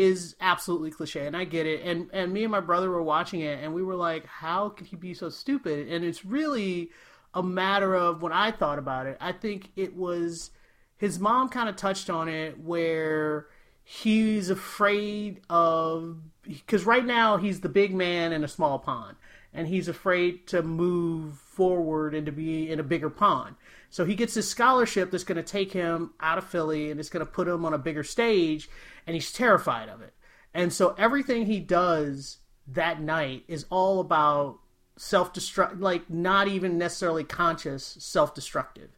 [0.00, 1.82] is absolutely cliche, and I get it.
[1.82, 4.86] And and me and my brother were watching it, and we were like, "How could
[4.86, 6.90] he be so stupid?" And it's really
[7.34, 9.16] a matter of when I thought about it.
[9.20, 10.50] I think it was
[10.96, 13.46] his mom kind of touched on it where
[13.82, 19.16] he's afraid of because right now he's the big man in a small pond
[19.52, 23.56] and he's afraid to move forward and to be in a bigger pond
[23.90, 27.10] so he gets this scholarship that's going to take him out of philly and it's
[27.10, 28.70] going to put him on a bigger stage
[29.06, 30.14] and he's terrified of it.
[30.54, 32.38] And so everything he does
[32.68, 34.60] that night is all about
[34.96, 38.90] self-destruct like not even necessarily conscious self-destructive.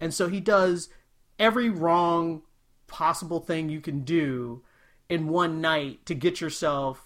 [0.00, 0.90] And so he does
[1.38, 2.42] every wrong
[2.86, 4.62] possible thing you can do
[5.08, 7.05] in one night to get yourself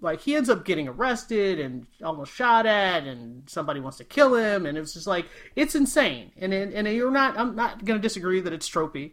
[0.00, 4.34] like he ends up getting arrested and almost shot at and somebody wants to kill
[4.34, 5.26] him and it's just like
[5.56, 6.32] it's insane.
[6.38, 9.12] And and, and you're not I'm not going to disagree that it's tropey.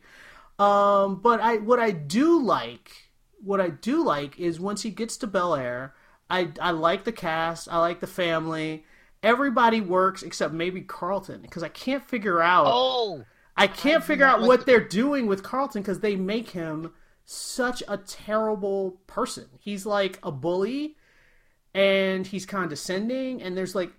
[0.59, 2.91] Um but I what I do like
[3.43, 5.93] what I do like is once he gets to Bel Air
[6.29, 8.85] I I like the cast I like the family.
[9.23, 12.67] Everybody works except maybe Carlton because I can't figure out.
[12.69, 13.25] Oh,
[13.55, 16.93] I can't I figure out what the- they're doing with Carlton because they make him
[17.29, 19.45] such a terrible person.
[19.59, 20.95] He's like a bully,
[21.73, 23.91] and he's condescending, and there's like,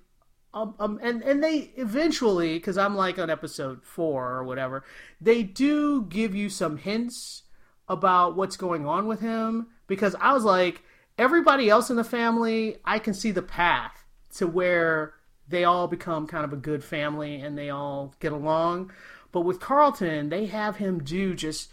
[0.54, 4.82] um, um and and they eventually, because I'm like on episode four or whatever,
[5.20, 7.42] they do give you some hints
[7.86, 10.82] about what's going on with him because I was like,
[11.18, 14.06] everybody else in the family, I can see the path
[14.36, 15.14] to where
[15.46, 18.90] they all become kind of a good family and they all get along.
[19.32, 21.70] But with Carlton, they have him do just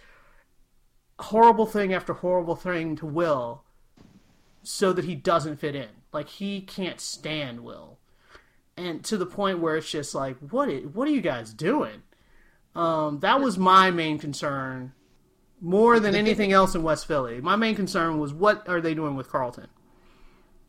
[1.20, 3.63] horrible thing after horrible thing to Will
[4.63, 5.89] so that he doesn't fit in.
[6.11, 7.99] Like he can't stand Will.
[8.78, 12.03] And to the point where it's just like, what what are you guys doing?
[12.76, 14.91] Um, that was my main concern
[15.61, 17.39] more than anything else in West Philly.
[17.39, 19.68] My main concern was what are they doing with Carlton?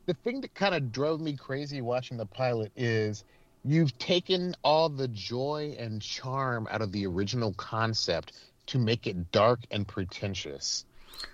[0.07, 3.25] the thing that kind of drove me crazy watching the pilot is
[3.65, 8.33] you've taken all the joy and charm out of the original concept
[8.67, 10.85] to make it dark and pretentious.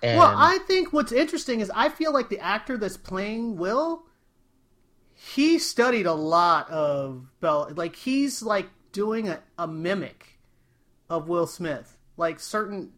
[0.03, 4.05] And Well, I think what's interesting is I feel like the actor that's playing Will,
[5.15, 7.71] he studied a lot of Bell.
[7.75, 10.39] Like he's like doing a, a mimic
[11.09, 12.93] of Will Smith, like certain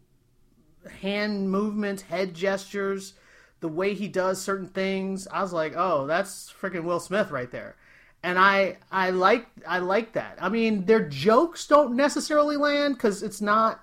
[1.01, 3.13] hand movements, head gestures,
[3.59, 5.27] the way he does certain things.
[5.31, 7.75] I was like, oh, that's freaking Will Smith right there.
[8.23, 10.37] And I, I like, I like that.
[10.41, 13.81] I mean, their jokes don't necessarily land because it's not.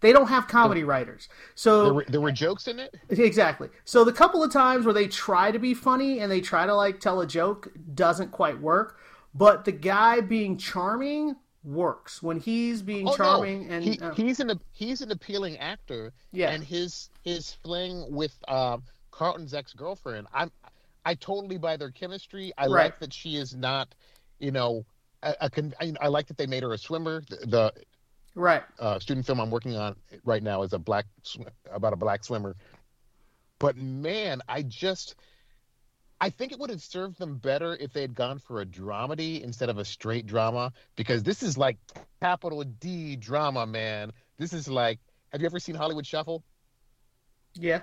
[0.00, 2.94] They don't have comedy writers, so there were, there were jokes in it.
[3.08, 3.68] Exactly.
[3.84, 6.74] So the couple of times where they try to be funny and they try to
[6.74, 8.98] like tell a joke doesn't quite work,
[9.34, 11.34] but the guy being charming
[11.64, 13.16] works when he's being Oh, no.
[13.16, 16.12] charming and he, uh, he's an he's an appealing actor.
[16.30, 16.50] Yeah.
[16.50, 20.52] and his his fling with um, Carlton's ex girlfriend, I'm
[21.06, 22.52] I totally buy their chemistry.
[22.58, 22.84] I Right.
[22.84, 23.94] like that she is not,
[24.40, 24.84] you know,
[25.22, 27.22] a, a con- I, I like that they made her a swimmer.
[27.30, 27.72] The, the
[28.36, 28.62] right.
[28.78, 31.06] uh, student film I'm working on right now is a black
[31.72, 32.54] about a black swimmer.
[33.58, 35.16] But man, I just
[36.20, 39.42] I think it would have served them better if they had gone for a dramedy
[39.42, 41.78] instead of a straight drama because this is like
[42.20, 44.12] capital D drama, man.
[44.38, 45.00] This is like
[45.32, 46.44] have you ever seen Hollywood Shuffle?
[47.54, 47.80] Yeah.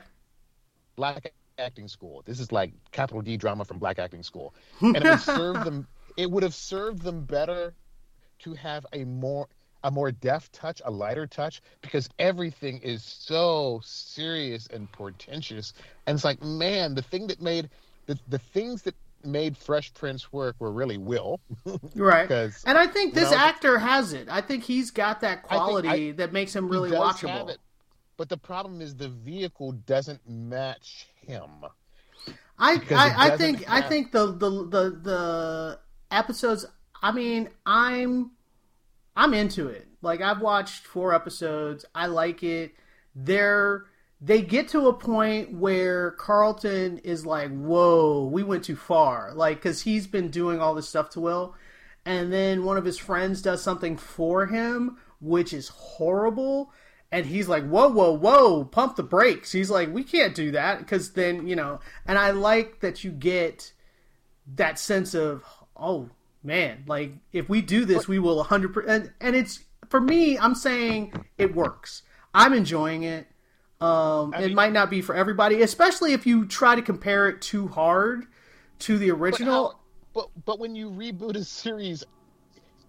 [0.96, 2.24] Black acting school.
[2.26, 4.56] This is like capital D drama from black acting school.
[4.82, 5.88] And it would serve them
[6.18, 7.74] it would have served them better
[8.40, 9.48] to have a more
[9.84, 15.74] a more deft touch, a lighter touch, because everything is so serious and portentous.
[16.08, 17.70] And it's like, man, the thing that made
[18.06, 21.40] the the things that made Fresh Prince work were really Will.
[21.96, 22.24] Right.
[22.28, 24.28] Because And I think this I was- actor has it.
[24.30, 27.50] I think he's got that I- quality that makes him really watchable.
[27.50, 27.60] it,
[28.18, 31.50] but the problem is the vehicle doesn't match him.
[32.60, 35.80] I I, I think I think the, the the the
[36.12, 36.66] episodes.
[37.02, 38.32] I mean, I'm
[39.16, 39.88] I'm into it.
[40.02, 41.86] Like I've watched four episodes.
[41.94, 42.74] I like it.
[43.16, 43.86] They're
[44.22, 49.58] they get to a point where Carlton is like, "Whoa, we went too far." Like
[49.58, 51.56] because he's been doing all this stuff to Will,
[52.06, 56.72] and then one of his friends does something for him, which is horrible.
[57.12, 59.52] And he's like, whoa, whoa, whoa, pump the brakes.
[59.52, 63.12] He's like, we can't do that because then, you know, and I like that you
[63.12, 63.72] get
[64.56, 65.44] that sense of,
[65.78, 66.10] oh,
[66.44, 68.86] man, like if we do this, we will 100%.
[68.88, 72.04] And, and it's, for me, I'm saying it works.
[72.34, 73.28] I'm enjoying it.
[73.82, 77.42] Um, it mean- might not be for everybody, especially if you try to compare it
[77.42, 78.26] too hard
[78.80, 79.54] to the But, original.
[79.70, 79.80] how-
[80.14, 82.04] but but when you reboot a series,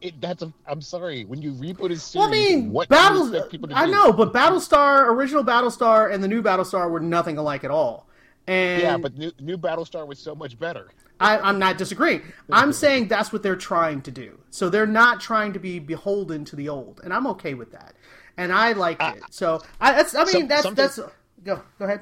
[0.03, 1.25] it that's a, I'm sorry.
[1.25, 3.01] When you reboot a series, Well, I mean, what do you
[3.31, 3.49] Battle.
[3.49, 7.71] people I know, but Battlestar, original Battlestar, and the new Battlestar were nothing alike at
[7.71, 8.07] all.
[8.47, 10.91] And Yeah, but new, new Battlestar was so much better.
[11.21, 12.23] I, I'm not disagreeing.
[12.51, 14.41] I'm saying that's what they're trying to do.
[14.51, 17.95] So they're not trying to be beholden to the old, and I'm okay with that.
[18.37, 19.23] And I like it.
[19.31, 20.15] So I, that's.
[20.15, 20.97] I mean, Some- that's something- that's.
[21.45, 22.01] Go go ahead.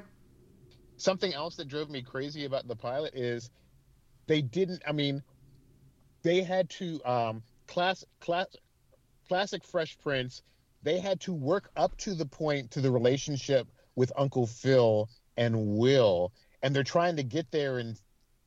[0.97, 3.51] Something else that drove me crazy about the pilot is
[4.29, 4.83] they didn't.
[4.87, 5.23] I mean,
[6.23, 8.47] they had to um class class
[9.29, 10.43] classic Fresh Prince.
[10.83, 15.77] They had to work up to the point to the relationship with Uncle Phil and
[15.77, 16.33] Will,
[16.63, 17.97] and they're trying to get there in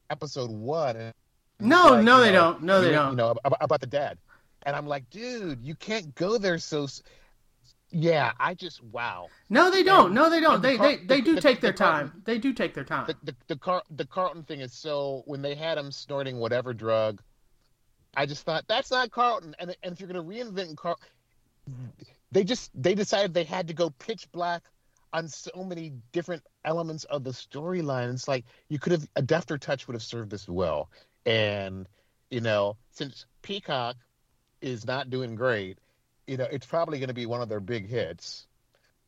[0.09, 1.13] episode one.
[1.59, 2.63] No, like, no, they know, don't.
[2.63, 3.11] No, they you don't.
[3.11, 4.17] You know about, about the dad,
[4.65, 6.87] and I'm like, dude, you can't go there so.
[7.91, 9.27] Yeah, I just wow.
[9.49, 10.07] No, they don't.
[10.07, 10.61] And- No, they don't.
[10.61, 12.21] the They Car- they, they the- do the- take the their Carlton- time.
[12.25, 13.05] They do take their time.
[13.07, 16.73] the the the, Car- the Carlton thing is so when they had him snorting whatever
[16.73, 17.21] drug,
[18.17, 19.55] I just thought that's not Carlton.
[19.59, 20.99] And and if you're gonna reinvent Carl,
[22.31, 24.61] they just they decided they had to go pitch black
[25.15, 28.13] on so many different elements of the storyline.
[28.13, 30.89] It's like you could have a defter touch would have served this well,
[31.25, 31.87] and
[32.29, 33.95] you know, since Peacock
[34.61, 35.79] is not doing great,
[36.27, 38.47] you know, it's probably going to be one of their big hits.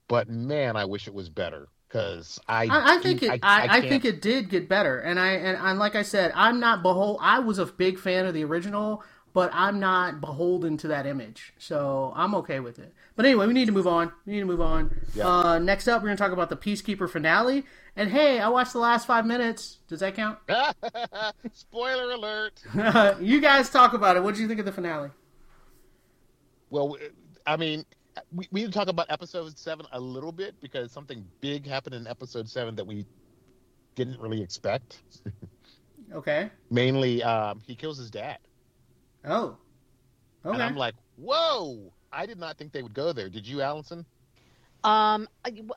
[0.07, 3.39] But man, I wish it was better because I, I, I think it.
[3.43, 6.31] I, I, can't- think it did get better, and I and, and like I said,
[6.35, 7.17] I'm not behold.
[7.21, 9.03] I was a big fan of the original,
[9.37, 12.91] but I'm not beholden to that image, so I'm okay with it.
[13.15, 14.11] But anyway, we need to move on.
[14.25, 14.99] We need to move on.
[15.13, 15.27] Yeah.
[15.27, 17.63] Uh, next up, we're going to talk about the Peacekeeper finale.
[17.95, 19.77] And hey, I watched the last five minutes.
[19.87, 20.39] Does that count?
[21.53, 22.63] Spoiler alert.
[23.21, 24.23] you guys talk about it.
[24.23, 25.11] What did you think of the finale?
[26.71, 26.97] Well,
[27.45, 27.85] I mean,
[28.33, 31.93] we, we need to talk about episode seven a little bit because something big happened
[31.93, 33.05] in episode seven that we
[33.93, 35.03] didn't really expect.
[36.13, 36.49] Okay.
[36.69, 38.37] Mainly, um, he kills his dad.
[39.25, 39.57] Oh.
[40.45, 40.53] Okay.
[40.53, 41.91] And I'm like, whoa!
[42.11, 43.29] I did not think they would go there.
[43.29, 44.05] Did you, Allison?
[44.83, 45.27] Um,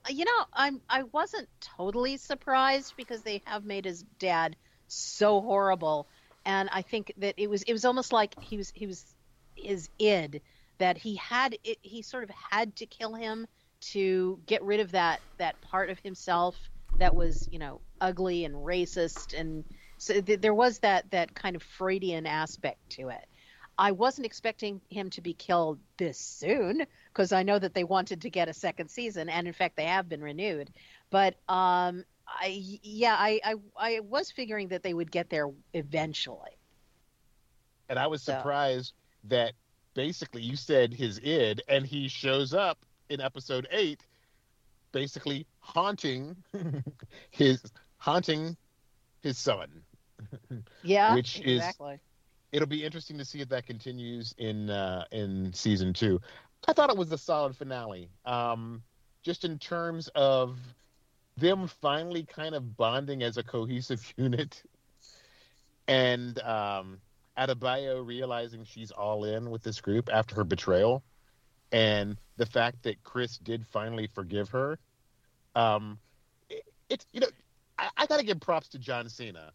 [0.08, 6.06] you know, I'm I wasn't totally surprised because they have made his dad so horrible,
[6.44, 9.04] and I think that it was it was almost like he was he was
[9.56, 10.42] his id
[10.78, 13.46] that he had it, he sort of had to kill him
[13.80, 16.56] to get rid of that that part of himself
[16.98, 19.64] that was you know ugly and racist and
[19.98, 23.24] so th- there was that that kind of Freudian aspect to it.
[23.80, 28.20] I wasn't expecting him to be killed this soon because I know that they wanted
[28.22, 30.70] to get a second season, and in fact, they have been renewed.
[31.08, 36.50] But um, I yeah, I, I I was figuring that they would get there eventually.
[37.88, 38.92] And I was So- surprised
[39.24, 39.54] that
[39.94, 42.78] basically you said his id, and he shows up
[43.08, 44.04] in episode eight,
[44.92, 46.36] basically haunting
[47.30, 47.62] his
[47.96, 48.56] haunting
[49.22, 49.82] his son.
[50.82, 51.98] Yeah, Which is- exactly.
[52.52, 56.20] It'll be interesting to see if that continues in uh, in season two.
[56.66, 58.10] I thought it was a solid finale.
[58.24, 58.82] Um,
[59.22, 60.58] just in terms of
[61.36, 64.62] them finally kind of bonding as a cohesive unit,
[65.86, 66.98] and um,
[67.38, 71.02] Adebayo realizing she's all in with this group after her betrayal,
[71.72, 74.78] and the fact that Chris did finally forgive her.
[75.54, 75.98] Um,
[76.48, 77.28] it, it's you know
[77.78, 79.52] I, I got to give props to John Cena.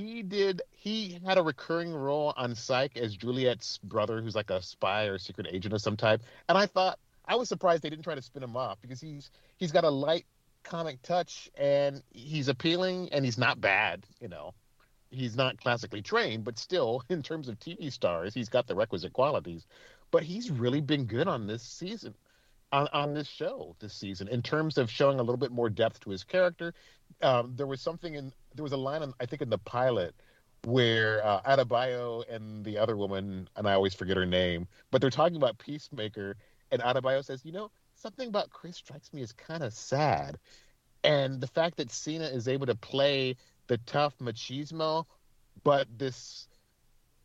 [0.00, 0.62] He did.
[0.70, 5.18] He had a recurring role on Psych as Juliet's brother, who's like a spy or
[5.18, 6.22] secret agent of some type.
[6.48, 9.30] And I thought I was surprised they didn't try to spin him off because he's
[9.58, 10.24] he's got a light
[10.62, 14.06] comic touch and he's appealing and he's not bad.
[14.22, 14.54] You know,
[15.10, 19.12] he's not classically trained, but still, in terms of TV stars, he's got the requisite
[19.12, 19.66] qualities.
[20.10, 22.14] But he's really been good on this season,
[22.72, 26.00] on, on this show this season, in terms of showing a little bit more depth
[26.00, 26.72] to his character.
[27.20, 30.14] Um, there was something in there was a line in, I think in the pilot
[30.64, 35.10] where uh, Adebayo and the other woman, and I always forget her name, but they're
[35.10, 36.36] talking about Peacemaker,
[36.70, 40.38] and Adebayo says, "You know, something about Chris strikes me as kind of sad,"
[41.02, 43.36] and the fact that Cena is able to play
[43.68, 45.06] the tough machismo,
[45.64, 46.48] but this,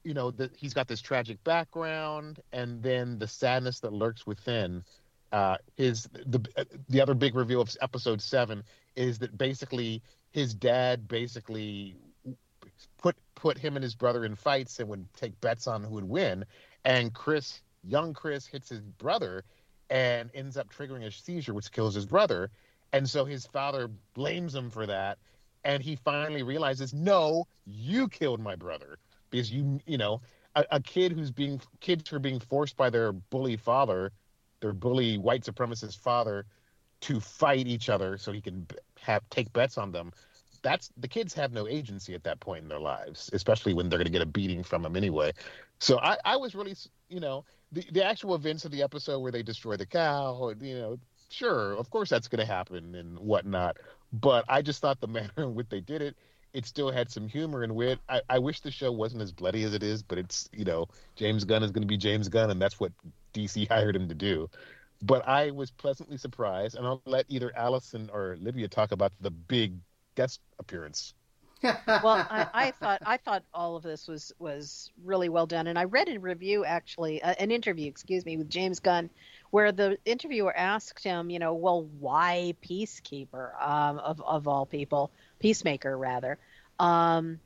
[0.03, 4.84] you know, that he's got this tragic background, and then the sadness that lurks within.
[5.36, 6.40] Uh, his the
[6.88, 8.64] the other big reveal of episode seven
[8.96, 11.94] is that basically his dad basically
[12.98, 16.08] put put him and his brother in fights and would take bets on who would
[16.08, 16.46] win.
[16.86, 19.44] And chris young chris hits his brother
[19.90, 22.50] and ends up triggering a seizure which kills his brother.
[22.94, 25.18] And so his father blames him for that.
[25.66, 29.00] And he finally realizes no you killed my brother.
[29.32, 30.22] Because you you know
[30.56, 34.14] a, a kid who's being kids who are being forced by their bully father
[34.66, 36.45] their bully white supremacist father
[37.01, 38.66] to fight each other so he can
[38.99, 40.11] have take bets on them.
[40.63, 43.99] That's the kids have no agency at that point in their lives especially when they're
[43.99, 45.34] going to get a beating from them anyway.
[45.80, 46.76] So i, I was really
[47.09, 50.78] you know the, the actual events of the episode where they destroy the cow you
[50.78, 50.97] know
[51.30, 53.78] sure of course that's going to happen and whatnot
[54.13, 56.16] but i just thought the manner in which they did it
[56.53, 59.63] it still had some humor and wit I, I wish the show wasn't as bloody
[59.63, 62.49] as it is but it's you know james gunn is going to be james gunn
[62.51, 62.91] and that's what
[63.36, 64.50] dc hired him to do
[65.02, 69.32] but I was pleasantly surprised, and I'll let either Allison or Livia talk about the
[69.32, 69.78] big
[70.16, 71.14] guest appearance.
[71.64, 75.80] well, I, I thought I thought all of this was was really well done, and
[75.80, 79.10] I read a review actually, uh, an interview, excuse me, with James Gunn,
[79.52, 85.12] where the interviewer asked him, you know, well, why Peacekeeper um, of of all people,
[85.40, 86.38] Peacemaker rather,
[86.80, 87.40] um,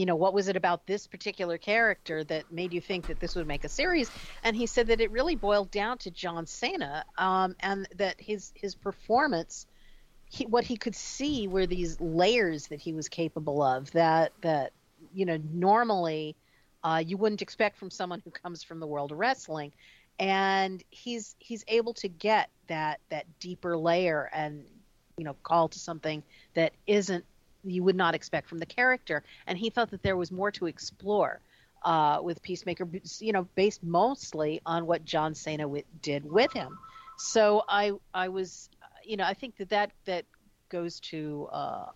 [0.00, 3.36] you know, what was it about this particular character that made you think that this
[3.36, 4.10] would make a series?
[4.42, 8.50] And he said that it really boiled down to John Cena, um, and that his
[8.54, 9.66] his performance
[10.30, 14.72] he, what he could see were these layers that he was capable of that that
[15.12, 16.34] you know normally
[16.82, 19.70] uh, you wouldn't expect from someone who comes from the world of wrestling
[20.18, 24.64] and he's he's able to get that that deeper layer and
[25.18, 26.22] you know call to something
[26.54, 27.24] that isn't
[27.64, 30.66] you would not expect from the character, and he thought that there was more to
[30.66, 31.40] explore
[31.84, 32.88] uh, with Peacemaker,
[33.20, 36.78] you know, based mostly on what John Cena w- did with him.
[37.18, 38.68] So I I was,
[39.04, 40.24] you know, I think that that that
[40.70, 41.86] goes to uh,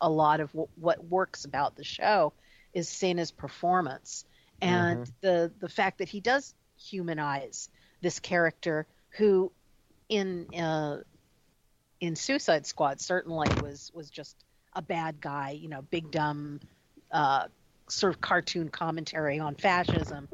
[0.00, 2.32] a lot of w- what works about the show
[2.72, 4.24] is Cena's performance
[4.60, 5.12] and Mhm.
[5.22, 7.68] the the fact that he does humanize
[8.02, 9.52] this character who
[10.08, 10.98] in uh,
[12.00, 14.36] in Suicide Squad certainly was was just
[14.74, 16.60] a bad guy, you know, big dumb
[17.10, 17.46] uh,
[17.88, 20.28] sort of cartoon commentary on fascism.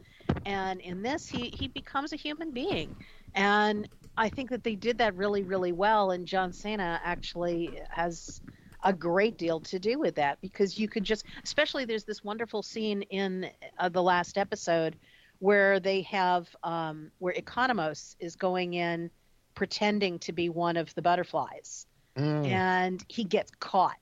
[0.45, 2.97] And in this, he he becomes a human being,
[3.35, 6.11] and I think that they did that really really well.
[6.11, 8.41] And John Cena actually has
[8.85, 12.63] a great deal to do with that because you could just, especially there's this wonderful
[12.63, 14.97] scene in uh, the last episode
[15.39, 19.11] where they have um, where Economos is going in
[19.55, 22.47] pretending to be one of the butterflies Mm.
[22.47, 23.99] and he gets caught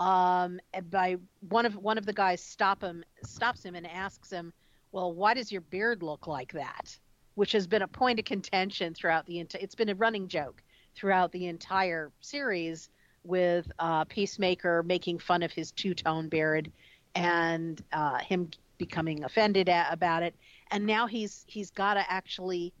[0.00, 0.58] um,
[0.90, 1.16] by
[1.48, 4.52] one of one of the guys stop him stops him and asks him
[4.92, 6.98] well why does your beard look like that?
[7.34, 10.62] Which has been a point of contention throughout the entire it's been a running joke
[10.96, 12.88] throughout the entire series
[13.22, 16.72] with uh, peacemaker making fun of his two-tone beard
[17.14, 20.34] and uh, him becoming offended at, about it.
[20.70, 22.72] And now he's he's got to actually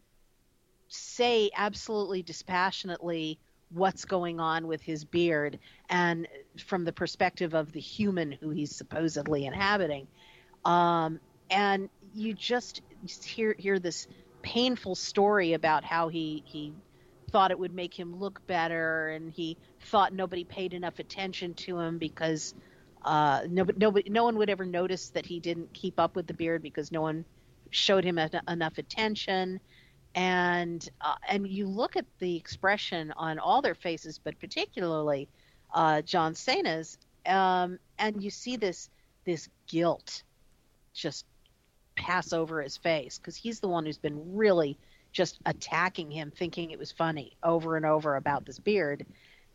[0.88, 3.38] say absolutely dispassionately
[3.72, 5.58] what's going on with his beard
[5.88, 6.26] and
[6.66, 10.06] from the perspective of the human who he's supposedly inhabiting.
[10.64, 12.82] Um, and you just
[13.24, 14.06] hear hear this
[14.42, 16.72] painful story about how he he
[17.30, 21.78] thought it would make him look better and he thought nobody paid enough attention to
[21.78, 22.54] him because
[23.04, 26.34] uh, nobody, nobody, no one would ever notice that he didn't keep up with the
[26.34, 27.24] beard because no one
[27.70, 29.60] showed him en- enough attention
[30.14, 35.28] and uh, and you look at the expression on all their faces, but particularly
[35.72, 38.90] uh, John Cena's, um, and you see this
[39.24, 40.22] this guilt
[40.92, 41.26] just
[41.94, 44.76] pass over his face because he's the one who's been really
[45.12, 49.06] just attacking him, thinking it was funny over and over about this beard,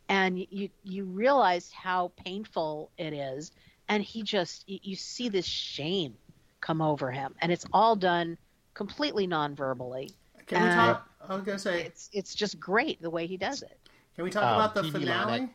[0.07, 3.51] and you you realize how painful it is,
[3.89, 6.15] and he just you, see this shame
[6.61, 8.37] come over him, and it's all done
[8.73, 10.11] completely non-verbally
[10.47, 11.09] Can we Uh, talk?
[11.27, 13.79] I was gonna say, it's it's just great the way he does it.
[14.15, 15.49] can we talk Um, about the TV line, finale?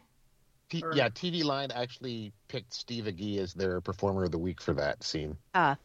[0.68, 4.60] T- or- yeah, TV Line actually picked Steve Agee as their performer of the week
[4.60, 5.36] for that scene.
[5.54, 5.76] Ah,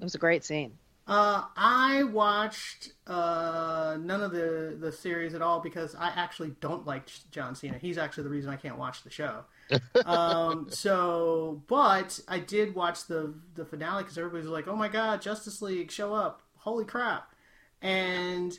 [0.00, 0.76] it was a great scene.
[1.06, 6.84] Uh, I watched uh, none of the the series at all because I actually don't
[6.84, 7.78] like John Cena.
[7.78, 9.44] He's actually the reason I can't watch the show.
[10.04, 14.88] um, so, but I did watch the the finale because everybody was like, "Oh my
[14.88, 16.42] god, Justice League, show up!
[16.56, 17.32] Holy crap!"
[17.82, 18.58] And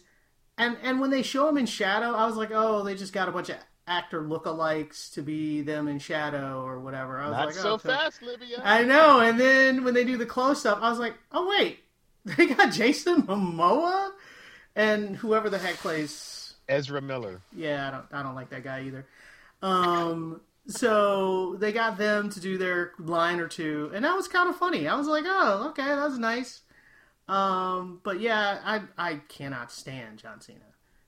[0.57, 3.29] and and when they show him in shadow, I was like, "Oh, they just got
[3.29, 3.57] a bunch of
[3.87, 7.89] actor lookalikes to be them in shadow or whatever." I was Not like, so okay.
[7.89, 8.61] fast, Livia.
[8.63, 9.19] I know.
[9.19, 11.79] And then when they do the close up, I was like, oh wait,
[12.25, 14.11] they got Jason Momoa
[14.75, 16.55] and whoever the heck plays.
[16.69, 17.41] Ezra Miller.
[17.55, 18.05] Yeah, I don't.
[18.11, 19.05] I don't like that guy either.
[19.61, 20.41] Um.
[20.69, 24.57] So they got them to do their line or two, and that was kind of
[24.57, 24.85] funny.
[24.87, 26.61] I was like, oh, okay, that was nice.
[27.27, 27.99] Um.
[28.03, 30.59] But yeah, I I cannot stand John Cena.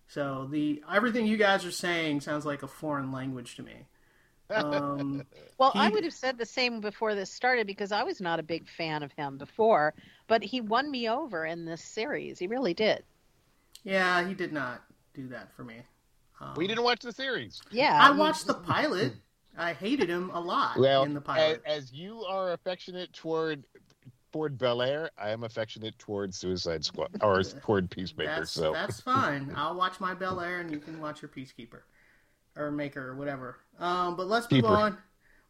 [0.07, 3.85] So the everything you guys are saying sounds like a foreign language to me.
[4.49, 5.23] Um.
[5.59, 8.43] Well, I would have said the same before this started because I was not a
[8.43, 9.93] big fan of him before,
[10.25, 12.39] but he won me over in this series.
[12.39, 13.03] He really did.
[13.83, 14.81] yeah, he did not
[15.13, 15.75] do that for me.
[16.39, 17.61] Um, We didn't watch the series.
[17.71, 17.99] Yeah.
[18.01, 19.15] I watched the pilot.
[19.57, 21.61] I hated him a lot Well, in the as, pilot.
[21.65, 23.65] as you are affectionate toward
[24.31, 28.35] toward Bel Air, I am affectionate toward Suicide Squad or toward Peacemaker.
[28.37, 29.51] that's so that's fine.
[29.55, 31.81] I'll watch my Bel Air, and you can watch your Peacekeeper
[32.55, 33.57] or Maker or whatever.
[33.79, 34.67] Um, but let's move Keeper.
[34.73, 34.97] on.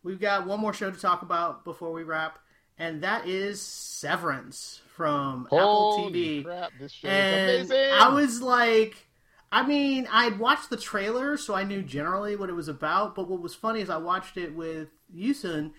[0.04, 2.40] We've got one more show to talk about before we wrap,
[2.78, 5.60] and that is Severance from Apple
[5.98, 6.44] holy TV.
[6.46, 7.92] crap, this show and is amazing.
[7.94, 9.08] I was like,
[9.52, 13.16] I mean, I'd watched the trailer, so I knew generally what it was about.
[13.16, 15.72] But what was funny is I watched it with Yusun,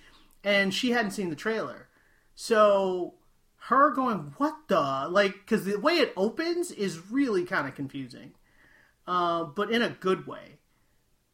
[0.45, 1.89] and she hadn't seen the trailer,
[2.41, 3.17] so
[3.69, 8.33] her going, "What the?" Like, because the way it opens is really kind of confusing,
[9.07, 10.57] uh, but in a good way.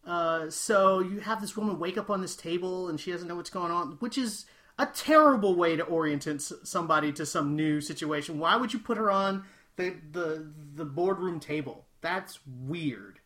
[0.04, 3.36] Uh, so you have this woman wake up on this table and she doesn't know
[3.36, 4.46] what's going on, which is
[4.80, 6.26] a terrible way to orient
[6.64, 8.40] somebody to some new situation.
[8.40, 9.44] Why would you put her on
[9.76, 11.86] the the the boardroom table?
[12.00, 13.20] That's weird.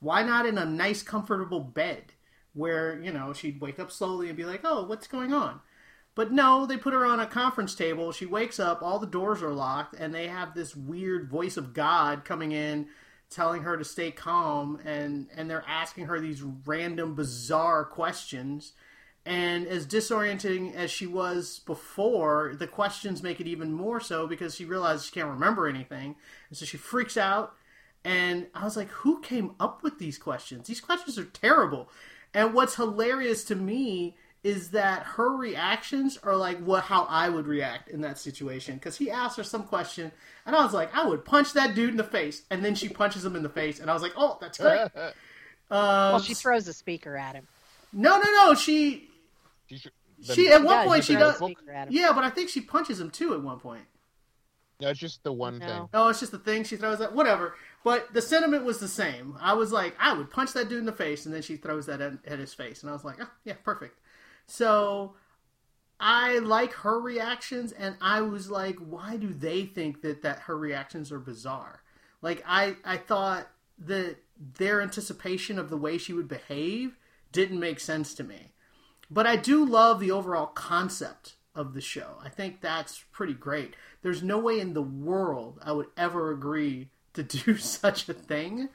[0.00, 2.12] Why not in a nice, comfortable bed
[2.54, 5.60] where you know she'd wake up slowly and be like, "Oh, what's going on?"
[6.14, 8.12] But no, they put her on a conference table.
[8.12, 11.72] She wakes up, all the doors are locked, and they have this weird voice of
[11.72, 12.88] God coming in
[13.30, 18.72] telling her to stay calm and and they're asking her these random bizarre questions
[19.26, 24.54] And as disorienting as she was before, the questions make it even more so because
[24.54, 26.16] she realizes she can't remember anything.
[26.48, 27.54] And so she freaks out.
[28.02, 30.66] And I was like, who came up with these questions?
[30.68, 31.90] These questions are terrible.
[32.32, 37.46] And what's hilarious to me is that her reactions are like what how I would
[37.46, 40.12] react in that situation because he asked her some question
[40.46, 42.88] and I was like I would punch that dude in the face and then she
[42.88, 44.88] punches him in the face and I was like oh that's great.
[45.72, 47.46] Um, Well, she throws a speaker at him.
[47.92, 49.08] no no no she
[49.68, 49.92] She should-
[50.26, 51.94] the- she at one Yeah, point she she does a speaker at him.
[51.94, 53.84] yeah but I think she punches him too at one point.
[54.80, 55.66] No, it's just the one No.
[55.66, 55.88] thing.
[55.92, 57.54] Oh, it's just the thing she throws that whatever.
[57.84, 59.36] But the sentiment was the same.
[59.40, 61.84] I was like, I would punch that dude in the face, and then she throws
[61.86, 63.98] that at, at his face, and I was like, oh, yeah, perfect.
[64.50, 65.14] So
[66.00, 70.58] I like her reactions, and I was like, why do they think that that her
[70.58, 71.82] reactions are bizarre?
[72.20, 73.46] Like I I thought
[73.78, 76.96] that their anticipation of the way she would behave
[77.30, 78.52] didn't make sense to me.
[79.08, 82.16] But I do love the overall concept of the show.
[82.22, 83.74] I think that's pretty great.
[84.02, 88.68] There's no way in the world I would ever agree to do such a thing,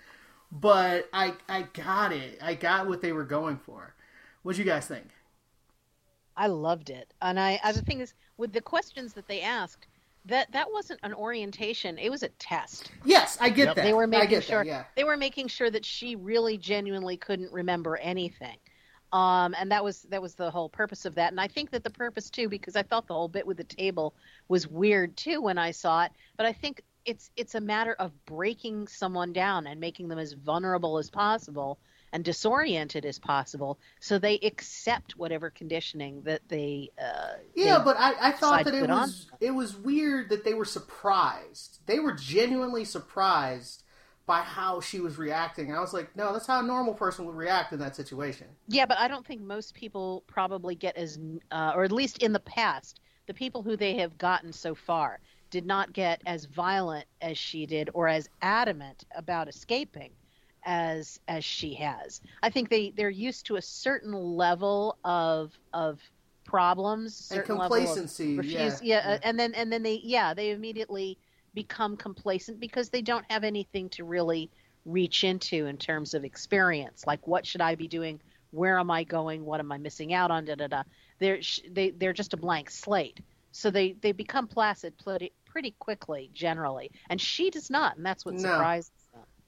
[0.50, 2.40] but I I got it.
[2.42, 3.94] I got what they were going for.
[4.42, 5.08] What do you guys think?
[6.38, 7.60] I loved it, and I.
[7.64, 9.88] uh, The thing is, with the questions that they asked,
[10.26, 12.92] that that wasn't an orientation; it was a test.
[13.06, 13.76] Yes, I get Yep.
[13.76, 13.84] that.
[13.84, 14.84] They were I making get sure that, yeah.
[14.96, 18.58] they were making sure that she really genuinely couldn't remember anything.
[19.14, 21.32] Um, and that was that was the whole purpose of that.
[21.32, 23.64] And I think that the purpose too, because I felt the whole bit with the
[23.64, 24.14] table
[24.50, 26.12] was weird too when I saw it.
[26.38, 30.34] But I think it's it's a matter of breaking someone down and making them as
[30.34, 31.78] vulnerable as possible
[32.16, 36.90] and disoriented as possible, so they accept whatever conditioning that they.
[36.98, 39.02] Uh, Yeah, they but I, I thought that it put on.
[39.02, 41.80] was it was weird that they were surprised.
[41.88, 43.84] They were genuinely surprised
[44.26, 45.76] by how she was reacting.
[45.76, 48.48] I was like, no, that's how a normal person would react in that situation.
[48.70, 51.20] Yeah, but I don't think most people probably get as,
[51.52, 55.20] uh, or at least in the past, the people who they have gotten so far
[55.52, 60.12] did not get as violent as she did or as adamant about escaping
[60.66, 62.22] as as she has.
[62.44, 66.02] I think they they're used to a certain level of of
[66.44, 69.18] problems, And certain level of complacency, refuse, yeah, uh, yeah.
[69.24, 71.18] and then and then they yeah they immediately
[71.54, 74.52] become complacent because they don't have anything to really
[74.86, 77.06] reach into in terms of experience.
[77.08, 78.22] Like what should i be doing?
[78.52, 79.44] Where am i going?
[79.46, 80.46] What am i missing out on?
[80.46, 80.84] Da da da.
[81.20, 81.40] They're
[81.72, 83.20] they they're just a blank slate.
[83.52, 86.92] So they they become placid pretty pretty quickly generally.
[87.10, 88.42] And she does not and that's what No.
[88.42, 88.95] surprises them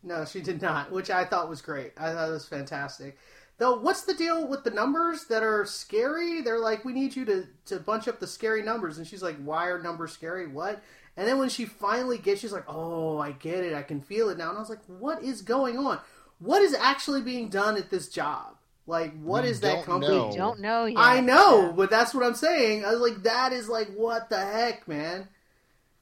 [0.03, 1.94] No, she did not, which I thought was great.
[1.98, 3.18] I thought it was fantastic.
[3.57, 6.41] Though, what's the deal with the numbers that are scary?
[6.41, 8.99] They're like, we need you to, to bunch up the scary numbers.
[8.99, 10.48] And she's like, why are numbers scary?
[10.48, 10.82] What?
[11.18, 13.74] And then when she finally gets, she's like, oh, I get it.
[13.74, 14.49] I can feel it now.
[14.49, 15.99] And I was like, what is going on?
[16.38, 18.53] What is actually being done at this job?
[18.86, 20.15] Like, what We is that company?
[20.15, 20.32] know.
[20.36, 21.72] don't know yet I know, Yeah.
[21.72, 22.86] but that's what I'm saying.
[22.86, 25.28] I was like, that is like, what the heck, man?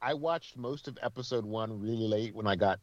[0.02, 2.80] I watched most of episode one really late when I got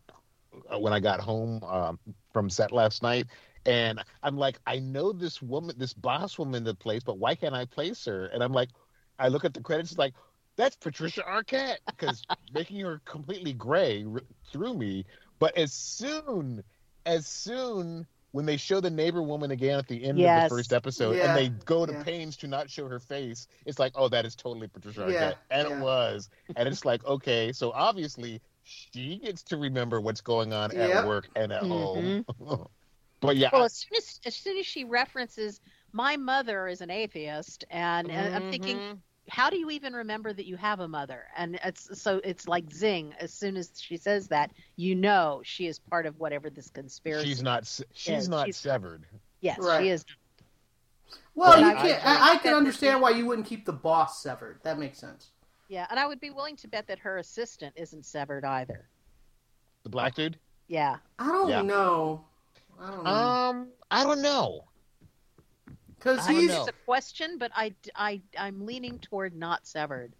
[0.79, 1.99] when I got home um,
[2.33, 3.27] from set last night,
[3.65, 7.35] and I'm like, I know this woman, this boss woman in the place, but why
[7.35, 8.27] can't I place her?
[8.27, 8.71] And I'm like,
[9.19, 10.15] I look at the credits, it's like
[10.57, 12.23] that's Patricia Arquette because
[12.53, 14.23] making her completely gray r-
[14.53, 15.05] threw me.
[15.39, 16.63] But as soon
[17.07, 20.45] as soon when they show the neighbor woman again at the end Yes.
[20.45, 22.03] of the first episode Yeah, and they go to yeah.
[22.03, 25.13] pains to not show her face, it's like, oh, that is totally Patricia Arquette.
[25.13, 25.77] Yeah, and yeah.
[25.77, 26.31] it was.
[26.57, 30.91] And it's like, okay, so obviously she gets to remember what's going on Yep.
[30.95, 32.25] at work and at home.
[33.21, 35.61] but yeah, Well, as soon as as soon as she references
[35.93, 38.99] my mother is an atheist, and, and I'm thinking, Mhm.
[39.29, 41.25] how do you even remember that you have a mother?
[41.37, 43.15] And it's so it's like zing.
[43.21, 47.29] As soon as she says that, you know she is part of whatever this conspiracy.
[47.29, 48.29] she's not she's is.
[48.29, 49.05] not She's- severed.
[49.41, 49.83] Yes, Right.
[49.83, 50.05] she is.
[51.35, 52.07] Well, But you I- can't.
[52.07, 54.61] I- I, I can understand why you wouldn't keep the boss severed.
[54.63, 55.31] That makes sense.
[55.73, 58.85] Yeah, and I would be willing to bet that her assistant isn't severed either.
[59.85, 60.39] The black dude?
[60.69, 60.99] Yeah.
[61.19, 61.63] I don't Yeah.
[61.63, 62.27] know.
[62.79, 63.11] I don't know.
[63.11, 64.65] Um, I don't know.
[65.97, 66.59] Because I don't he's know.
[66.61, 70.13] It's a question, but I, I, I'm leaning toward not severed.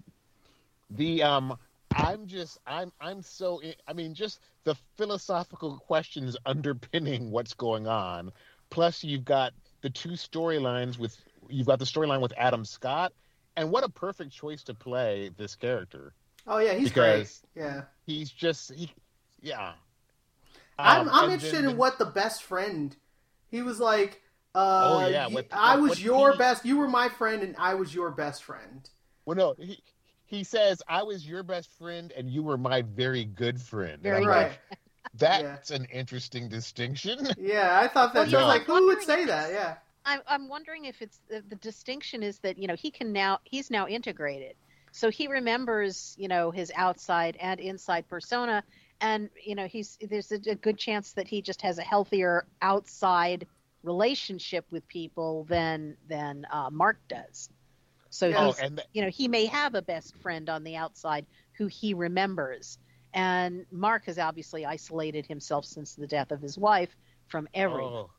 [0.89, 1.59] The um
[1.95, 7.87] I'm just I'm I'm so i- I mean just the philosophical questions underpinning what's going
[7.87, 8.33] on.
[8.71, 9.53] Plus you've got
[9.83, 11.15] the two storylines with
[11.51, 13.13] you've got the storyline with Adam Scott
[13.57, 16.15] and what a perfect choice to play this character.
[16.47, 17.31] Oh yeah, he's great.
[17.55, 17.83] Yeah.
[18.07, 18.93] He's just he
[19.41, 19.73] yeah.
[20.79, 22.97] I'm Um, I'm interested then in what the best friend.
[23.51, 24.21] He was like,
[24.55, 26.65] uh, Oh, yeah, what- I was what your he- best.
[26.65, 28.89] You were my friend, and I was your best friend.
[29.25, 29.83] Well no, he
[30.25, 34.01] he says I was your best friend and you were my very good friend.
[34.07, 34.49] I'm Right.
[34.49, 34.79] like,
[35.15, 37.29] That's an interesting distinction.
[37.39, 38.29] Yeah, I thought that.
[38.33, 39.53] Well, I was like, who would say that?
[39.53, 39.75] Yeah.
[40.05, 43.39] I'm I'm wondering if it's the, the distinction is that you know he can now
[43.45, 44.57] he's now integrated,
[44.93, 48.65] so he remembers you know his outside and inside persona,
[49.01, 52.47] and you know he's there's a, a good chance that he just has a healthier
[52.63, 53.47] outside
[53.83, 57.49] relationship with people than than uh, Mark does.
[58.11, 60.77] So Oh, he's, and th- you know he may have a best friend on the
[60.77, 61.27] outside
[61.57, 62.79] who he remembers,
[63.15, 66.95] and Mark has obviously isolated himself since the death of his wife
[67.29, 67.93] from everyone.
[67.95, 68.11] oh,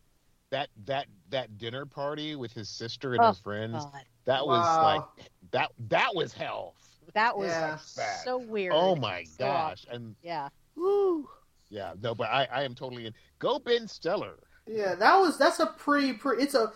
[0.53, 3.85] that that that dinner party with his sister and Oh, her friends.
[3.85, 4.05] God.
[4.25, 4.83] That was Wow.
[4.83, 5.71] like that.
[5.89, 6.75] That was hell.
[7.13, 7.77] That was Yeah.
[8.23, 8.73] so weird.
[8.75, 9.77] Oh my So off.
[9.77, 9.85] gosh!
[9.89, 10.49] And Yeah.
[10.75, 11.27] woo,
[11.69, 13.13] yeah, no, but I, I am totally in.
[13.39, 14.37] Go Ben Stiller.
[14.67, 16.43] Yeah, that was that's a pretty, pretty.
[16.43, 16.71] It's a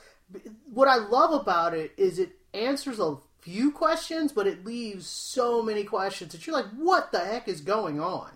[0.74, 5.62] what I love about it is it answers a few questions, but it leaves so
[5.62, 8.32] many questions that you're like, what the heck is going on?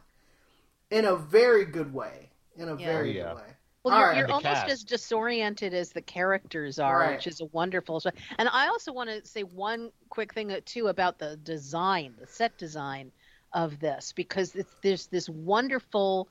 [0.91, 2.29] In a very good way.
[2.55, 2.85] In a Yeah.
[2.85, 3.23] very oh, Yeah.
[3.29, 3.53] good way.
[3.83, 4.17] Well, you're, right.
[4.17, 4.71] you're almost cast.
[4.71, 7.15] as disoriented as the characters are, Right.
[7.15, 8.01] which is a wonderful.
[8.37, 12.27] And I also want to say one quick thing uh, too about the design, the
[12.27, 13.11] set design
[13.53, 16.29] of this, because it's, there's this wonderful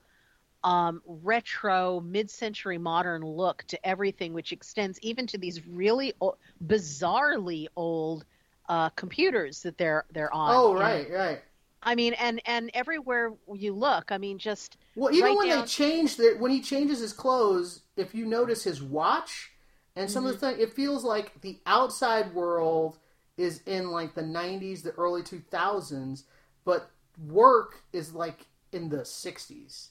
[0.62, 7.66] um, retro, mid-century modern look to everything, which extends even to these really o- bizarrely
[7.77, 8.24] old
[8.68, 10.55] uh, computers that they're they're on.
[10.55, 11.40] Oh, And, right, right.
[11.82, 15.62] I mean, and and everywhere you look, I mean, just Well, even when down- they
[15.62, 19.52] change the when he changes his clothes, if you notice his watch
[19.96, 20.40] and some of the Mm-hmm.
[20.40, 22.98] thing, it feels like the outside world
[23.36, 26.24] is in like the '90s, the early 2000s,
[26.64, 29.90] but work is like in the '60s.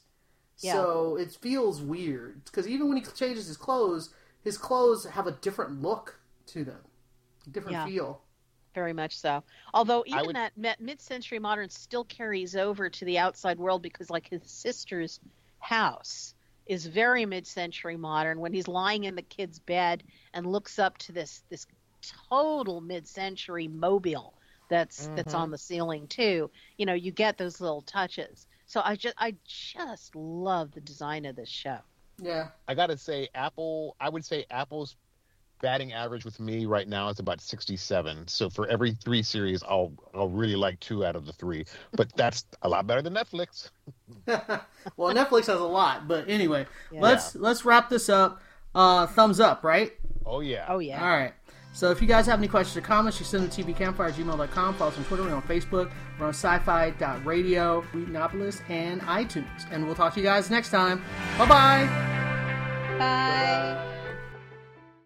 [0.61, 0.85] Yeah.
[0.85, 4.13] So it feels weird because even when he changes his clothes,
[4.43, 6.81] his clothes have a different look to them,
[7.51, 7.81] different Yeah.
[7.81, 8.21] feel.
[8.75, 9.43] Very much so.
[9.73, 14.27] Although even would- that mid-century modern still carries over to the outside world because, like,
[14.29, 15.19] his sister's
[15.59, 16.35] house
[16.67, 18.39] is very mid-century modern.
[18.39, 21.65] When he's lying in the kid's bed and looks up to this this
[22.29, 24.33] total mid-century mobile
[24.69, 25.51] that's that's on mm-hmm.
[25.53, 28.47] the ceiling too, you know, you get those little touches.
[28.67, 31.79] So I just I just love the design of this show.
[32.21, 32.49] Yeah.
[32.67, 33.95] I gotta say, Apple.
[33.99, 34.95] I would say Apple's
[35.61, 38.27] batting average with me right now is about sixty-seven.
[38.27, 41.65] So for every three series, I'll I'll really like two out of the three.
[41.93, 43.69] But that's a lot better than Netflix.
[44.25, 47.01] well, Netflix has a lot, but anyway, Yeah.
[47.01, 48.41] let's let's wrap this up.
[48.75, 49.93] Uh, thumbs up, right?
[50.25, 50.65] Oh yeah.
[50.67, 51.01] Oh yeah.
[51.01, 51.33] All right.
[51.71, 54.15] So if you guys have any questions or comments, you send them to tvcampfire at
[54.15, 54.73] gmail.com.
[54.75, 55.23] Follow us on Twitter.
[55.23, 55.91] We're on Facebook.
[56.19, 59.45] We're on sci-fi.radio, Whedonopolis, and iTunes.
[59.71, 61.03] And we'll talk to you guys next time.
[61.37, 61.85] Bye-bye.
[62.97, 63.88] Bye.